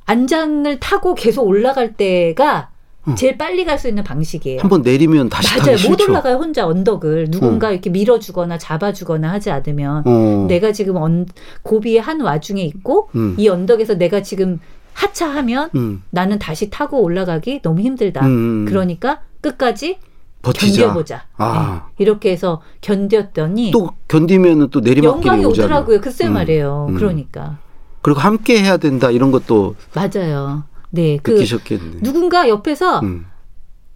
안장을 0.05 0.79
타고 0.79 1.13
계속 1.13 1.45
올라갈 1.45 1.93
때가 1.93 2.69
음. 2.71 2.76
제일 3.15 3.37
빨리 3.37 3.63
갈 3.65 3.77
수 3.77 3.87
있는 3.87 4.03
방식이에요. 4.03 4.61
한번 4.61 4.81
내리면 4.81 5.29
다시 5.29 5.55
맞아요. 5.59 5.77
못. 5.87 6.01
올라가요. 6.01 6.35
혼자 6.37 6.65
언덕을 6.65 7.29
누군가 7.29 7.71
이렇게 7.71 7.89
밀어주거나 7.91 8.57
잡아주거나 8.57 9.31
하지 9.31 9.51
않으면 9.51 10.03
어. 10.05 10.45
내가 10.47 10.71
지금 10.71 10.95
언, 10.97 11.27
고비의 11.61 12.01
한 12.01 12.21
와중에 12.21 12.63
있고 12.63 13.09
음. 13.15 13.35
이 13.37 13.47
언덕에서 13.47 13.95
내가 13.95 14.23
지금 14.23 14.59
하차하면 14.93 15.69
음. 15.75 16.01
나는 16.09 16.39
다시 16.39 16.71
타고 16.71 17.01
올라가기 17.03 17.61
너무 17.61 17.81
힘들다. 17.81 18.25
음. 18.25 18.65
그러니까 18.67 19.21
끝까지 19.41 19.99
버티자. 20.41 20.81
견뎌보자. 20.81 21.25
아. 21.37 21.83
네. 21.97 22.03
이렇게 22.03 22.31
해서 22.31 22.61
견뎠더니 22.81 23.71
또 23.71 23.91
견디면은 24.07 24.69
또 24.71 24.79
내리막길이 24.79 25.27
영광이 25.27 25.45
오잖아. 25.45 25.67
오더라고요. 25.67 26.01
글쎄 26.01 26.25
음. 26.27 26.33
말이에요. 26.33 26.87
음. 26.89 26.95
그러니까 26.95 27.57
그리고 28.01 28.19
함께 28.21 28.61
해야 28.63 28.77
된다 28.77 29.11
이런 29.11 29.31
것도 29.31 29.75
맞아요. 29.93 30.63
네, 30.89 31.19
그 31.21 31.31
느끼셨겠네. 31.31 31.99
누군가 32.01 32.47
옆에서 32.49 32.99
음. 32.99 33.25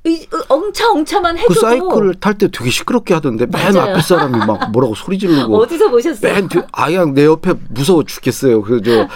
이, 0.04 0.28
어, 0.34 0.56
엉차 0.56 0.92
엉차만 0.92 1.36
그 1.36 1.42
해줘도 1.42 1.60
사이클 1.62 2.16
탈 2.16 2.36
때 2.38 2.50
되게 2.52 2.70
시끄럽게 2.72 3.14
하던데 3.14 3.46
맨 3.46 3.74
맞아요. 3.74 3.92
앞에 3.92 4.02
사람이 4.02 4.36
막 4.46 4.72
뭐라고 4.72 4.96
소리 4.96 5.20
지르고 5.20 5.58
어디서 5.58 5.90
보셨어요? 5.92 6.34
맨 6.34 6.48
뒤, 6.50 6.60
아야 6.72 7.06
내 7.06 7.26
옆에 7.26 7.54
무서워 7.70 8.04
죽겠어요. 8.04 8.64
그저 8.64 9.08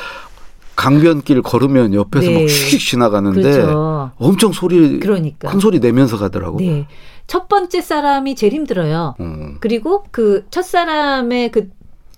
강변길 0.75 1.41
걸으면 1.41 1.94
옆에서 1.94 2.27
네. 2.29 2.41
막휙 2.41 2.79
지나가는데 2.79 3.41
그렇죠. 3.41 4.12
엄청 4.17 4.51
소리 4.51 5.00
그러니까. 5.00 5.50
큰 5.50 5.60
소리 5.60 5.79
내면서 5.79 6.17
가더라고. 6.17 6.58
네. 6.60 6.88
첫 7.27 7.48
번째 7.48 7.82
사람이 7.82 8.36
제일 8.36 8.53
힘들어요. 8.53 9.15
어. 9.17 9.48
그리고 9.60 10.03
그 10.12 10.46
첫 10.51 10.63
사람의 10.63 11.50
그 11.51 11.70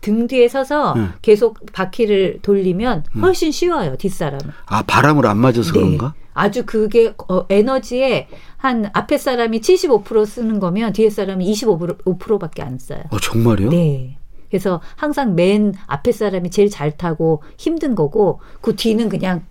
등 0.07 0.25
뒤에 0.27 0.47
서서 0.47 0.93
음. 0.93 1.11
계속 1.21 1.59
바퀴를 1.73 2.39
돌리면 2.41 3.03
훨씬 3.21 3.51
쉬워요, 3.51 3.97
뒷사람은. 3.97 4.39
아 4.67 4.81
바람을 4.83 5.25
안 5.25 5.37
맞아서 5.37 5.63
네. 5.73 5.79
그런가? 5.79 6.13
아주 6.33 6.65
그게 6.65 7.13
어, 7.27 7.45
에너지에 7.49 8.27
한 8.55 8.89
앞에 8.93 9.17
사람이 9.17 9.59
75% 9.59 10.25
쓰는 10.25 10.59
거면 10.59 10.93
뒤에 10.93 11.09
사람이 11.09 11.51
25%밖에 11.51 12.61
안 12.61 12.77
써요. 12.79 13.01
어 13.09 13.19
정말요? 13.19 13.69
네. 13.69 14.17
그래서 14.49 14.79
항상 14.95 15.35
맨 15.35 15.73
앞에 15.87 16.13
사람이 16.13 16.51
제일 16.51 16.69
잘 16.69 16.95
타고 16.95 17.43
힘든 17.57 17.95
거고 17.95 18.39
그 18.61 18.75
뒤는 18.77 19.09
그냥 19.09 19.43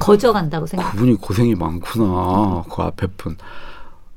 거저간다고 0.00 0.66
생각. 0.66 0.92
그분이 0.92 1.14
고생이 1.14 1.54
많구나. 1.54 2.64
그 2.70 2.82
앞에 2.82 3.06
분 3.16 3.36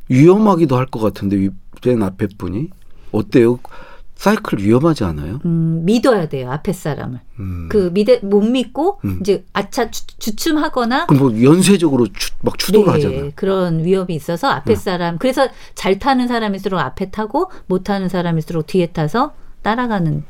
위험하기도 0.09 0.75
할 0.75 0.85
것 0.87 0.99
같은데 0.99 1.37
위- 1.37 1.49
맨 1.85 2.03
앞에 2.03 2.27
분이 2.37 2.69
어때요? 3.13 3.59
사이클 4.21 4.59
위험하지 4.59 5.03
않아요? 5.03 5.39
음, 5.45 5.81
믿어야 5.83 6.29
돼요 6.29 6.51
앞에 6.51 6.73
사람을. 6.73 7.21
음. 7.39 7.67
그 7.71 7.89
믿에 7.91 8.19
못 8.21 8.41
믿고 8.41 8.99
음. 9.03 9.17
이제 9.19 9.43
아차 9.51 9.89
주, 9.89 10.05
주춤하거나 10.19 11.07
그럼 11.07 11.19
뭐 11.23 11.41
연쇄적으로 11.41 12.05
추, 12.13 12.29
막 12.41 12.55
추돌을 12.59 12.87
하잖아요. 12.93 13.23
네. 13.23 13.31
그런 13.33 13.83
위험이 13.83 14.13
있어서 14.13 14.47
앞에 14.47 14.75
사람 14.75 15.17
그래서 15.17 15.47
잘 15.73 15.97
타는 15.97 16.27
사람일수록 16.27 16.79
앞에 16.79 17.09
타고 17.09 17.49
못 17.65 17.83
타는 17.83 18.09
사람일수록 18.09 18.67
뒤에 18.67 18.91
타서 18.91 19.33
따라가는 19.63 20.23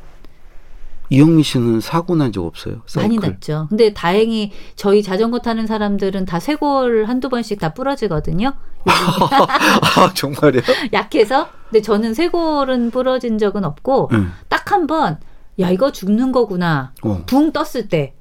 이영미 1.12 1.42
씨는 1.42 1.80
사고 1.80 2.14
난 2.16 2.32
적 2.32 2.44
없어요? 2.46 2.76
많이 2.96 3.16
사이클? 3.16 3.28
났죠. 3.30 3.66
근데 3.68 3.92
다행히 3.92 4.50
저희 4.76 5.02
자전거 5.02 5.38
타는 5.40 5.66
사람들은 5.66 6.24
다 6.24 6.40
쇄골 6.40 7.04
한두 7.06 7.28
번씩 7.28 7.60
다 7.60 7.74
부러지거든요. 7.74 8.52
아 8.86 10.12
정말요? 10.14 10.60
약해서. 10.92 11.48
근데 11.70 11.82
저는 11.82 12.14
쇄골은 12.14 12.90
부러진 12.90 13.38
적은 13.38 13.64
없고 13.64 14.10
응. 14.12 14.30
딱한 14.48 14.86
번 14.86 15.18
야 15.60 15.70
이거 15.70 15.92
죽는 15.92 16.32
거구나. 16.32 16.92
어. 17.02 17.22
붕 17.26 17.52
떴을 17.52 17.88
때 17.90 18.14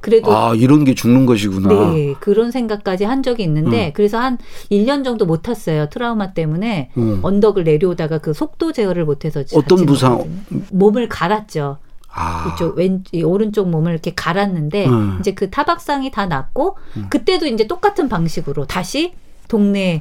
그래도 0.00 0.34
아 0.34 0.54
이런 0.54 0.84
게 0.84 0.94
죽는 0.94 1.26
것이구나. 1.26 1.68
네, 1.92 2.14
그런 2.20 2.50
생각까지 2.50 3.04
한 3.04 3.22
적이 3.22 3.42
있는데, 3.42 3.88
음. 3.88 3.92
그래서 3.94 4.18
한 4.18 4.38
1년 4.70 5.04
정도 5.04 5.26
못 5.26 5.42
탔어요. 5.42 5.90
트라우마 5.90 6.32
때문에. 6.32 6.90
음. 6.96 7.18
언덕을 7.22 7.64
내려오다가 7.64 8.16
그 8.16 8.32
속도 8.32 8.72
제어를 8.72 9.04
못해서 9.04 9.44
어떤 9.54 9.84
부상? 9.84 10.12
거거든요. 10.16 10.62
몸을 10.72 11.10
갈았죠. 11.10 11.76
아 12.12 12.52
이쪽 12.52 12.76
왼이 12.76 13.02
오른쪽 13.24 13.68
몸을 13.70 13.92
이렇게 13.92 14.12
갈았는데 14.14 14.86
음. 14.86 15.16
이제 15.20 15.32
그 15.32 15.48
타박상이 15.50 16.10
다 16.10 16.26
났고 16.26 16.76
그때도 17.08 17.46
이제 17.46 17.66
똑같은 17.66 18.08
방식으로 18.08 18.66
다시 18.66 19.12
동네 19.48 19.98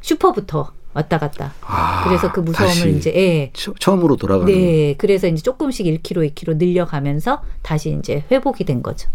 슈퍼부터 0.00 0.72
왔다 0.92 1.18
갔다. 1.18 1.52
아, 1.62 2.04
그래서 2.04 2.30
그 2.30 2.38
무서움을 2.40 2.96
이제 2.96 3.12
예. 3.16 3.50
처, 3.52 3.72
처음으로 3.80 4.14
돌아가는. 4.16 4.46
네, 4.52 4.94
그래서 4.96 5.26
이제 5.26 5.42
조금씩 5.42 5.86
1kg, 5.86 6.32
2kg 6.34 6.56
늘려가면서 6.56 7.42
다시 7.62 7.96
이제 7.98 8.22
회복이 8.30 8.64
된 8.64 8.80
거죠. 8.82 9.08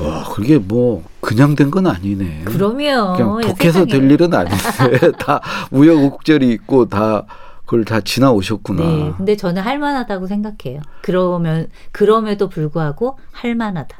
와 0.00 0.24
그게 0.24 0.58
뭐 0.58 1.04
그냥 1.20 1.54
된 1.54 1.70
건 1.70 1.86
아니네. 1.86 2.42
그러면 2.46 3.16
그냥 3.16 3.38
야, 3.44 3.48
독해서. 3.48 3.84
될 3.84 4.10
일은 4.10 4.34
아닌데 4.34 4.56
다 5.20 5.40
우여곡절이 5.70 6.50
있고 6.54 6.88
다 6.88 7.24
그걸 7.72 7.86
다 7.86 8.02
지나오셨구나. 8.02 8.82
네, 8.84 9.12
근데 9.16 9.34
저는 9.34 9.62
할만하다고 9.62 10.26
생각해요. 10.26 10.82
그러면 11.00 11.68
그럼에도 11.90 12.50
불구하고 12.50 13.18
할만하다. 13.32 13.96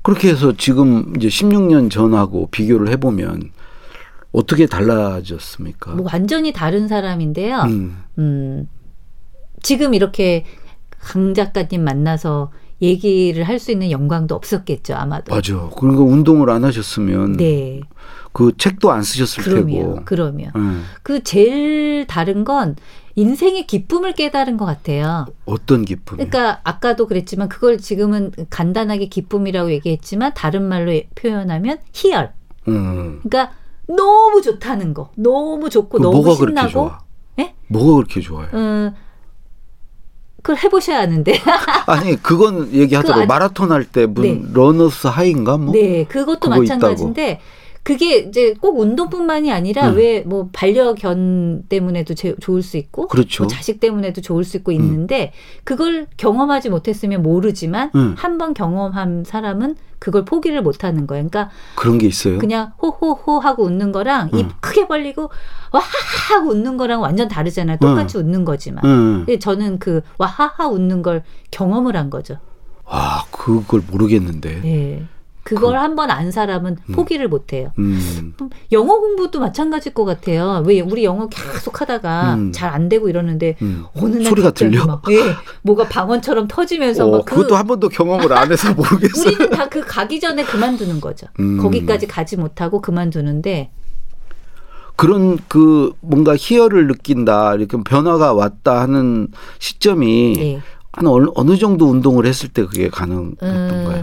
그렇게 0.00 0.30
해서 0.30 0.54
지금 0.56 1.12
이제 1.18 1.28
16년 1.28 1.90
전하고 1.90 2.48
비교를 2.50 2.88
해보면 2.88 3.50
어떻게 4.32 4.64
달라졌습니까? 4.64 5.96
뭐 5.96 6.06
완전히 6.10 6.54
다른 6.54 6.88
사람인데요. 6.88 7.58
음, 7.64 8.02
음, 8.16 8.66
지금 9.62 9.92
이렇게 9.92 10.46
강 10.98 11.34
작가님 11.34 11.84
만나서 11.84 12.50
얘기를 12.80 13.44
할 13.44 13.58
수 13.58 13.70
있는 13.70 13.90
영광도 13.90 14.34
없었겠죠, 14.34 14.94
아마도. 14.94 15.34
맞아. 15.34 15.68
그러니까 15.76 16.02
운동을 16.04 16.48
안 16.48 16.64
하셨으면 16.64 17.34
네, 17.34 17.82
그 18.32 18.52
책도 18.56 18.90
안 18.92 19.02
쓰셨을 19.02 19.42
그러면 19.42 19.66
테고. 19.66 20.02
그러면 20.04 20.52
예. 20.56 20.60
그 21.02 21.22
제일 21.24 22.06
다른 22.06 22.44
건 22.44 22.76
인생의 23.16 23.66
기쁨을 23.66 24.12
깨달은 24.14 24.56
것 24.56 24.64
같아요. 24.66 25.26
어떤 25.46 25.84
기쁨이? 25.84 26.16
그러니까 26.24 26.60
아까도 26.64 27.06
그랬지만 27.06 27.48
그걸 27.48 27.78
지금은 27.78 28.32
간단하게 28.50 29.06
기쁨이라고 29.06 29.72
얘기했지만 29.72 30.32
다른 30.34 30.62
말로 30.62 30.92
표현하면 31.16 31.78
희열. 31.92 32.32
음. 32.68 33.20
그러니까 33.22 33.52
너무 33.88 34.40
좋다는 34.40 34.94
거, 34.94 35.10
너무 35.16 35.68
좋고 35.68 35.98
그 35.98 36.02
너무 36.02 36.22
뭐가 36.22 36.38
그렇게 36.38 36.50
신나고. 36.60 36.70
좋아? 36.70 36.98
예? 37.40 37.54
뭐가 37.66 37.94
그렇게 37.96 38.20
좋아요? 38.20 38.48
어, 38.52 38.94
그걸 40.42 40.56
해보셔야 40.62 41.00
하는데. 41.00 41.32
아니 41.86 42.14
그건 42.22 42.72
얘기하더라고 42.72 43.18
그 43.18 43.22
안- 43.22 43.28
마라톤 43.28 43.72
할때뭐 43.72 44.14
네. 44.22 44.40
러너스 44.52 45.08
하이인가 45.08 45.58
뭐 45.58 45.74
네, 45.74 46.04
그것도 46.04 46.38
그거 46.48 46.56
마찬가지인데 46.60 47.40
그게 47.82 48.18
이제 48.18 48.54
꼭 48.60 48.78
운동뿐만이 48.78 49.50
아니라 49.50 49.88
음. 49.90 49.96
왜뭐 49.96 50.50
반려견 50.52 51.64
때문에도 51.68 52.14
제- 52.14 52.34
좋을 52.38 52.62
수 52.62 52.76
있고 52.76 53.08
그렇죠. 53.08 53.44
뭐 53.44 53.48
자식 53.50 53.80
때문에도 53.80 54.20
좋을 54.20 54.44
수 54.44 54.58
있고 54.58 54.70
있는데 54.72 55.32
그걸 55.64 56.06
경험하지 56.16 56.68
못했으면 56.68 57.22
모르지만 57.22 57.90
음. 57.94 58.14
한번 58.18 58.52
경험한 58.54 59.24
사람은 59.26 59.76
그걸 59.98 60.24
포기를 60.24 60.62
못 60.62 60.84
하는 60.84 61.06
거예요. 61.06 61.26
그러니까 61.28 61.50
그런 61.74 61.98
게 61.98 62.06
있어요. 62.06 62.38
그냥 62.38 62.72
호호호 62.82 63.38
하고 63.38 63.64
웃는 63.64 63.92
거랑 63.92 64.28
입 64.34 64.46
음. 64.46 64.50
크게 64.60 64.86
벌리고 64.86 65.30
와하하 65.72 66.34
하고 66.36 66.50
웃는 66.50 66.76
거랑 66.76 67.00
완전 67.00 67.28
다르잖아요. 67.28 67.78
똑같이 67.78 68.16
웃는 68.18 68.44
거지만. 68.44 68.84
응. 68.84 69.24
근데 69.26 69.38
저는 69.38 69.78
그 69.78 70.00
와하하 70.18 70.68
웃는 70.68 71.02
걸 71.02 71.22
경험을 71.50 71.96
한 71.96 72.08
거죠. 72.10 72.36
와 72.84 73.24
그걸 73.30 73.82
모르겠는데. 73.90 74.60
예. 74.64 75.02
그걸 75.42 75.78
한 75.78 75.96
번 75.96 76.10
안 76.10 76.30
사람은 76.30 76.76
음. 76.88 76.94
포기를 76.94 77.28
못 77.28 77.52
해요. 77.52 77.72
음. 77.78 78.34
영어 78.72 78.98
공부도 79.00 79.40
마찬가지일 79.40 79.94
것 79.94 80.04
같아요. 80.04 80.62
왜 80.66 80.80
우리 80.80 81.04
영어 81.04 81.28
계속 81.28 81.80
하다가 81.80 82.34
음. 82.34 82.52
잘안 82.52 82.88
되고 82.88 83.08
이러는데 83.08 83.56
음. 83.62 83.84
어느 83.96 84.16
날 84.16 84.24
소리가 84.26 84.50
들려? 84.52 84.86
막, 84.86 85.02
예, 85.10 85.20
뭐가 85.62 85.88
방언처럼 85.88 86.46
터지면서 86.48 87.06
어, 87.06 87.10
막 87.10 87.24
그, 87.24 87.36
그것도 87.36 87.56
한 87.56 87.66
번도 87.66 87.88
경험을 87.88 88.32
안 88.32 88.50
해서 88.52 88.72
모르겠어요. 88.74 89.26
우리는 89.34 89.50
다 89.50 89.68
그 89.70 89.80
가기 89.86 90.18
전에 90.20 90.44
그만두는 90.44 91.00
거죠. 91.00 91.26
음. 91.38 91.58
거기까지 91.58 92.06
가지 92.06 92.36
못하고 92.36 92.80
그만두는데 92.80 93.70
그런 94.96 95.38
그 95.48 95.92
뭔가 96.00 96.34
희열을 96.36 96.86
느낀다 96.88 97.54
이렇게 97.54 97.78
변화가 97.82 98.34
왔다 98.34 98.80
하는 98.80 99.28
시점이 99.58 100.34
예. 100.38 100.62
한 100.92 101.06
어느, 101.06 101.28
어느 101.34 101.56
정도 101.56 101.86
운동을 101.88 102.26
했을 102.26 102.48
때 102.48 102.64
그게 102.66 102.88
가능했던 102.88 103.48
음. 103.48 104.02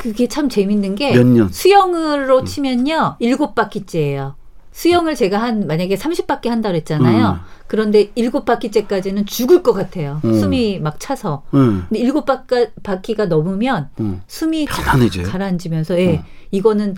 그게 0.00 0.26
참 0.28 0.48
재밌는 0.48 0.94
게 0.94 1.12
몇 1.14 1.26
년? 1.26 1.46
음. 1.46 1.48
수영으로 1.52 2.44
치면요 2.44 3.16
일곱 3.18 3.54
바퀴째예요. 3.54 4.34
수영을 4.72 5.14
제가 5.14 5.38
한 5.42 5.66
만약에 5.66 5.96
30바퀴 5.96 6.48
한다 6.48 6.70
그랬잖아요. 6.70 7.28
음. 7.32 7.36
그런데 7.66 8.10
일곱 8.14 8.44
바퀴째까지는 8.46 9.26
죽을 9.26 9.62
것 9.62 9.72
같아요. 9.72 10.20
음. 10.24 10.32
숨이 10.38 10.78
막 10.78 10.98
차서. 10.98 11.42
응. 11.54 11.84
근데 11.88 11.98
일곱 12.00 12.24
바퀴, 12.24 12.68
바퀴가 12.82 13.26
넘으면 13.26 13.88
응. 14.00 14.22
숨이 14.26 14.66
편안해져요. 14.66 15.26
가라앉으면서 15.26 16.00
예, 16.00 16.16
어. 16.18 16.24
이거는 16.52 16.96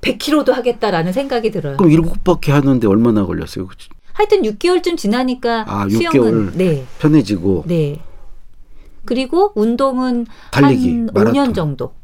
100km도 0.00 0.52
하겠다라는 0.52 1.12
생각이 1.12 1.50
들어요. 1.50 1.76
그럼 1.78 1.90
일곱 1.90 2.22
바퀴 2.24 2.50
하는데 2.50 2.86
얼마나 2.86 3.24
걸렸어요? 3.24 3.66
하여튼 4.12 4.42
6개월쯤 4.42 4.96
지나니까 4.96 5.64
아, 5.66 5.88
수영은 5.88 6.50
6개월. 6.52 6.56
네. 6.56 6.84
편해지고 6.98 7.64
네. 7.66 7.98
그리고 9.04 9.52
운동은 9.54 10.26
달리기, 10.50 10.88
한 10.90 11.10
마라톤. 11.12 11.32
5년 11.34 11.54
정도. 11.54 11.94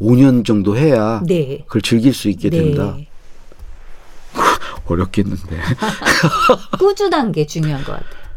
5년 0.00 0.44
정도 0.44 0.76
해야 0.76 1.20
네. 1.26 1.64
그걸 1.66 1.82
즐길 1.82 2.14
수 2.14 2.28
있게 2.28 2.50
네. 2.50 2.62
된다. 2.62 2.96
어렵겠는데. 4.86 5.58
꾸준한 6.78 7.32
게 7.32 7.46
중요한 7.46 7.82
것 7.84 7.92
같아요. 7.92 8.28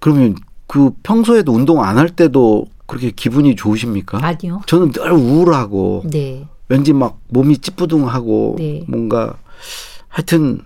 그러면 0.00 0.34
그 0.66 0.90
평소에도 1.02 1.52
운동 1.52 1.82
안 1.82 1.98
할 1.98 2.08
때도 2.10 2.66
그렇게 2.86 3.10
기분이 3.10 3.56
좋으십니까? 3.56 4.18
아니요. 4.22 4.62
저는 4.66 4.92
늘 4.92 5.12
우울하고 5.12 6.02
네. 6.10 6.46
왠지 6.68 6.92
막 6.92 7.20
몸이 7.28 7.58
찌뿌둥하고 7.58 8.56
네. 8.58 8.84
뭔가 8.88 9.34
하여튼 10.08 10.60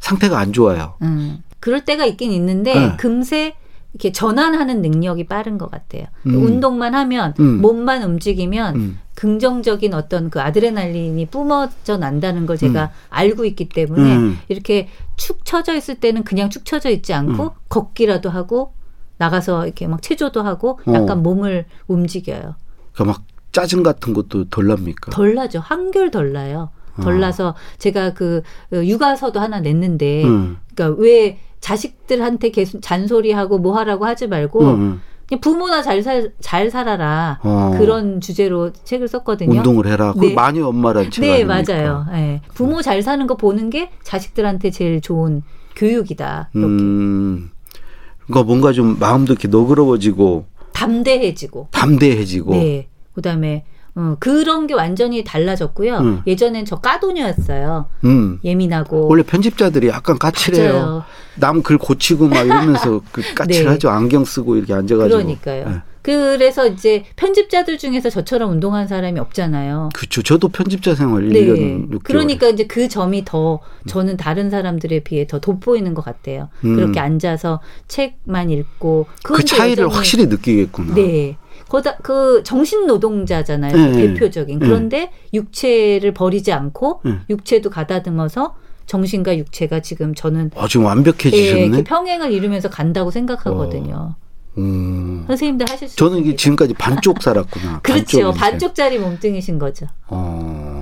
상태가 0.00 0.38
안 0.38 0.52
좋아요. 0.52 0.94
음. 1.02 1.42
그럴 1.60 1.84
때가 1.84 2.04
있긴 2.04 2.32
있는데 2.32 2.74
네. 2.74 2.96
금세 2.98 3.54
이렇게 3.96 4.12
전환하는 4.12 4.82
능력이 4.82 5.24
빠른 5.24 5.56
것 5.56 5.70
같아요. 5.70 6.04
음. 6.26 6.44
운동만 6.44 6.94
하면 6.94 7.32
음. 7.40 7.62
몸만 7.62 8.02
움직이면 8.02 8.76
음. 8.76 8.98
긍정적인 9.14 9.94
어떤 9.94 10.28
그 10.28 10.42
아드레날린이 10.42 11.24
뿜어져 11.26 11.96
난다는 11.96 12.44
걸 12.44 12.58
제가 12.58 12.90
알고 13.08 13.46
있기 13.46 13.70
때문에 13.70 14.16
음. 14.16 14.38
이렇게 14.48 14.88
축 15.16 15.46
처져 15.46 15.74
있을 15.74 15.94
때는 15.94 16.24
그냥 16.24 16.50
축 16.50 16.66
처져 16.66 16.90
있지 16.90 17.14
않고 17.14 17.42
음. 17.42 17.50
걷기라도 17.70 18.28
하고 18.28 18.74
나가서 19.16 19.64
이렇게 19.64 19.86
막 19.86 20.02
체조도 20.02 20.42
하고 20.42 20.78
어. 20.86 20.92
약간 20.92 21.22
몸을 21.22 21.64
움직여요. 21.86 22.54
그러니까 22.92 23.04
막 23.04 23.22
짜증 23.52 23.82
같은 23.82 24.12
것도 24.12 24.50
덜 24.50 24.66
납니까? 24.66 25.10
덜 25.10 25.34
나죠. 25.34 25.60
한결 25.60 26.10
덜 26.10 26.34
나요. 26.34 26.68
덜 27.02 27.16
어. 27.16 27.18
나서 27.18 27.54
제가 27.78 28.14
그 28.14 28.42
어, 28.72 28.76
육아서도 28.76 29.40
하나 29.40 29.60
냈는데 29.60 30.24
음. 30.24 30.58
그러니까 30.74 31.00
왜 31.00 31.38
자식들한테 31.60 32.50
계속 32.50 32.80
잔소리하고 32.80 33.58
뭐 33.58 33.76
하라고 33.78 34.04
하지 34.04 34.26
말고 34.28 34.60
음, 34.60 35.00
그냥 35.28 35.40
부모나 35.40 35.82
잘, 35.82 36.02
살, 36.02 36.32
잘 36.40 36.70
살아라 36.70 37.40
어. 37.42 37.74
그런 37.76 38.20
주제로 38.20 38.72
책을 38.72 39.08
썼거든요. 39.08 39.58
운동을 39.58 39.86
해라. 39.86 40.12
그 40.12 40.26
네. 40.26 40.34
많이 40.34 40.60
엄마란 40.60 41.10
책 41.10 41.22
네? 41.22 41.44
맞아요. 41.44 42.06
예. 42.12 42.40
부모 42.54 42.82
잘 42.82 43.02
사는 43.02 43.26
거 43.26 43.36
보는 43.36 43.70
게 43.70 43.90
자식들한테 44.04 44.70
제일 44.70 45.00
좋은 45.00 45.42
교육이다. 45.74 46.50
이렇게 46.54 46.72
음. 46.72 47.50
그러니까 48.26 48.46
뭔가 48.46 48.72
좀 48.72 48.96
마음도 48.98 49.32
이렇게 49.32 49.48
너그러워지고 49.48 50.46
담대해지고. 50.72 51.68
담대해지고 51.70 52.52
네. 52.52 52.88
그다음에 53.14 53.64
어, 53.98 54.16
그런 54.20 54.66
게 54.66 54.74
완전히 54.74 55.24
달라졌고요. 55.24 55.96
음. 55.98 56.22
예전엔 56.26 56.66
저 56.66 56.76
까도녀였어요. 56.76 57.86
음. 58.04 58.38
예민하고. 58.44 59.08
원래 59.08 59.22
편집자들이 59.22 59.88
약간 59.88 60.18
까칠해요. 60.18 61.04
남 61.36 61.62
글 61.62 61.78
고치고 61.78 62.28
막 62.28 62.44
이러면서 62.46 63.00
그 63.10 63.22
까칠하죠. 63.34 63.88
안경 63.88 64.24
쓰고 64.24 64.56
이렇게 64.56 64.74
앉아가지고. 64.74 65.16
그러니까요. 65.18 65.68
네. 65.68 65.76
그래서 66.02 66.68
이제 66.68 67.04
편집자들 67.16 67.78
중에서 67.78 68.10
저처럼 68.10 68.52
운동한 68.52 68.86
사람이 68.86 69.18
없잖아요. 69.18 69.88
그렇죠. 69.92 70.22
저도 70.22 70.48
편집자 70.48 70.94
생활 70.94 71.28
네. 71.28 71.40
1년 71.40 71.90
6개월. 71.90 72.00
그러니까 72.04 72.48
이제 72.48 72.64
그 72.66 72.88
점이 72.88 73.24
더 73.24 73.58
저는 73.88 74.16
다른 74.16 74.48
사람들에 74.50 75.00
비해 75.00 75.26
더 75.26 75.40
돋보이는 75.40 75.94
것 75.94 76.04
같아요. 76.04 76.48
음. 76.64 76.76
그렇게 76.76 77.00
앉아서 77.00 77.60
책만 77.88 78.50
읽고 78.50 79.06
그 79.24 79.42
차이를 79.44 79.84
여전히- 79.84 79.94
확실히 79.96 80.26
느끼겠구나. 80.26 80.94
네. 80.94 81.36
거다 81.68 81.96
그 81.98 82.42
정신 82.44 82.86
노동자잖아요. 82.86 83.76
네, 83.76 83.90
그 83.90 83.96
네. 83.96 84.06
대표적인. 84.08 84.58
네. 84.58 84.66
그런데 84.66 85.10
육체를 85.34 86.14
버리지 86.14 86.52
않고 86.52 87.00
네. 87.04 87.18
육체도 87.28 87.70
가다듬어서 87.70 88.56
정신과 88.86 89.36
육체가 89.36 89.80
지금 89.80 90.14
저는 90.14 90.52
어, 90.54 90.68
지금 90.68 90.84
예, 90.84 90.88
완벽해지셨네. 90.88 91.64
이렇게 91.66 91.84
평행을 91.84 92.32
이루면서 92.32 92.70
간다고 92.70 93.10
생각하거든요. 93.10 94.14
음. 94.58 95.24
선생님들 95.26 95.66
하실 95.68 95.88
수 95.88 95.96
저는 95.96 96.18
이게 96.18 96.30
있습니다. 96.30 96.42
지금까지 96.42 96.74
반쪽 96.74 97.22
살았구나. 97.22 97.80
그렇죠. 97.82 98.30
반쪽. 98.30 98.34
반쪽짜리 98.40 98.98
몸뚱이신 98.98 99.58
거죠. 99.58 99.86
어. 100.06 100.75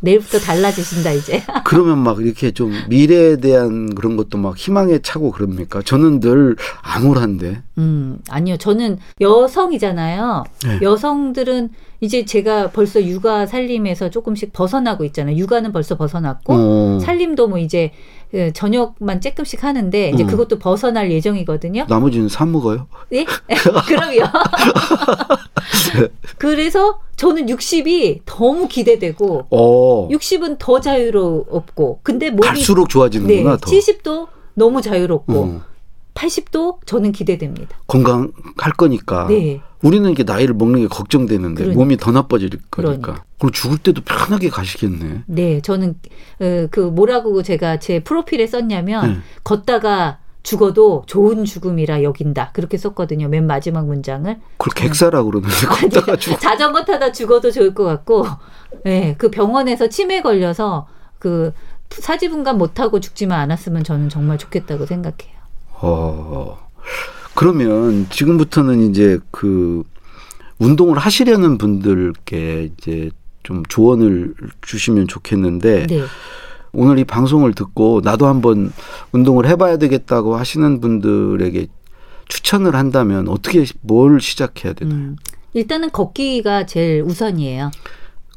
내일부터 0.00 0.38
달라지신다 0.38 1.12
이제. 1.12 1.42
그러면 1.64 1.98
막 1.98 2.20
이렇게 2.20 2.50
좀 2.52 2.72
미래에 2.88 3.36
대한 3.36 3.94
그런 3.94 4.16
것도 4.16 4.38
막 4.38 4.56
희망에 4.56 5.00
차고 5.00 5.32
그럽니까? 5.32 5.82
저는 5.82 6.20
늘 6.20 6.56
암울한데. 6.82 7.62
음, 7.78 8.18
아니요. 8.28 8.56
저는 8.56 8.98
여성이잖아요. 9.20 10.44
네. 10.64 10.78
여성들은 10.82 11.70
이제 12.00 12.24
제가 12.24 12.70
벌써 12.70 13.02
육아 13.04 13.46
살림에서 13.46 14.10
조금씩 14.10 14.52
벗어나고 14.52 15.04
있잖아요. 15.06 15.36
육아는 15.36 15.72
벌써 15.72 15.96
벗어났고 15.96 16.52
어. 16.54 16.98
살림도 17.00 17.48
뭐 17.48 17.58
이제 17.58 17.90
그 18.30 18.52
저녁만 18.52 19.20
조금씩 19.20 19.64
하는데 19.64 20.10
이제 20.10 20.22
음. 20.22 20.26
그것도 20.26 20.58
벗어날 20.58 21.10
예정이거든요. 21.10 21.86
나머지는 21.88 22.28
사 22.28 22.44
먹어요. 22.44 22.86
예? 23.12 23.24
그럼요. 23.86 24.20
그래서 26.36 27.00
저는 27.16 27.46
60이 27.46 28.20
너무 28.26 28.68
기대되고 28.68 29.46
어. 29.50 30.08
60은 30.08 30.56
더 30.58 30.80
자유롭고 30.80 32.00
근데 32.02 32.30
몸이 32.30 32.46
갈수록 32.46 32.88
네, 32.88 32.92
좋아지는구나 32.92 33.56
더. 33.56 33.70
70도 33.70 34.28
너무 34.54 34.82
자유롭고 34.82 35.32
어. 35.32 35.62
80도 36.14 36.78
저는 36.84 37.12
기대됩니다. 37.12 37.78
건강할 37.86 38.72
거니까. 38.76 39.26
네. 39.28 39.60
우리는 39.82 40.10
이게 40.10 40.24
나이를 40.24 40.54
먹는 40.54 40.80
게 40.80 40.88
걱정되는데 40.88 41.62
그러니까. 41.62 41.78
몸이 41.78 41.96
더 41.96 42.10
나빠질 42.10 42.50
거니까. 42.50 42.66
그러니까. 42.70 43.24
그럼 43.38 43.52
죽을 43.52 43.78
때도 43.78 44.02
편하게 44.02 44.50
네 44.50 45.22
네, 45.26 45.60
저는 45.60 45.94
어, 46.40 46.66
그 46.70 46.80
뭐라고 46.80 47.42
제가 47.42 47.78
제 47.78 48.00
프로필에 48.00 48.46
썼냐면 48.46 49.12
네. 49.12 49.18
걷다가 49.44 50.18
죽어도 50.42 51.04
좋은 51.06 51.44
죽음이라 51.44 52.02
여긴다. 52.02 52.52
그렇게 52.52 52.78
썼거든요. 52.78 53.28
맨 53.28 53.46
마지막 53.46 53.86
문장을. 53.86 54.34
그걸 54.56 54.74
객사라고 54.74 55.30
그러는데 55.30 55.66
걷다가 55.66 56.16
죽 56.16 56.40
자전거 56.40 56.84
타다 56.84 57.12
죽어도 57.12 57.50
좋을 57.50 57.74
것 57.74 57.84
같고, 57.84 58.26
예, 58.86 59.14
그 59.18 59.30
병원에서 59.30 59.88
치매 59.88 60.22
걸려서 60.22 60.88
그 61.18 61.52
사지분간 61.90 62.56
못하고 62.56 63.00
죽지만 63.00 63.40
않았으면 63.40 63.84
저는 63.84 64.08
정말 64.08 64.38
좋겠다고 64.38 64.86
생각해요. 64.86 65.36
어. 65.80 66.68
그러면 67.38 68.08
지금부터는 68.10 68.90
이제 68.90 69.20
그 69.30 69.84
운동을 70.58 70.98
하시려는 70.98 71.56
분들께 71.56 72.72
이제 72.72 73.12
좀 73.44 73.62
조언을 73.68 74.34
주시면 74.60 75.06
좋겠는데 75.06 75.86
네. 75.86 76.02
오늘 76.72 76.98
이 76.98 77.04
방송을 77.04 77.54
듣고 77.54 78.00
나도 78.02 78.26
한번 78.26 78.72
운동을 79.12 79.46
해봐야 79.46 79.76
되겠다고 79.76 80.34
하시는 80.34 80.80
분들에게 80.80 81.68
추천을 82.26 82.74
한다면 82.74 83.28
어떻게 83.28 83.64
뭘 83.82 84.20
시작해야 84.20 84.72
되나요? 84.72 84.96
음. 84.96 85.16
일단은 85.54 85.90
걷기가 85.92 86.66
제일 86.66 87.02
우선이에요. 87.02 87.70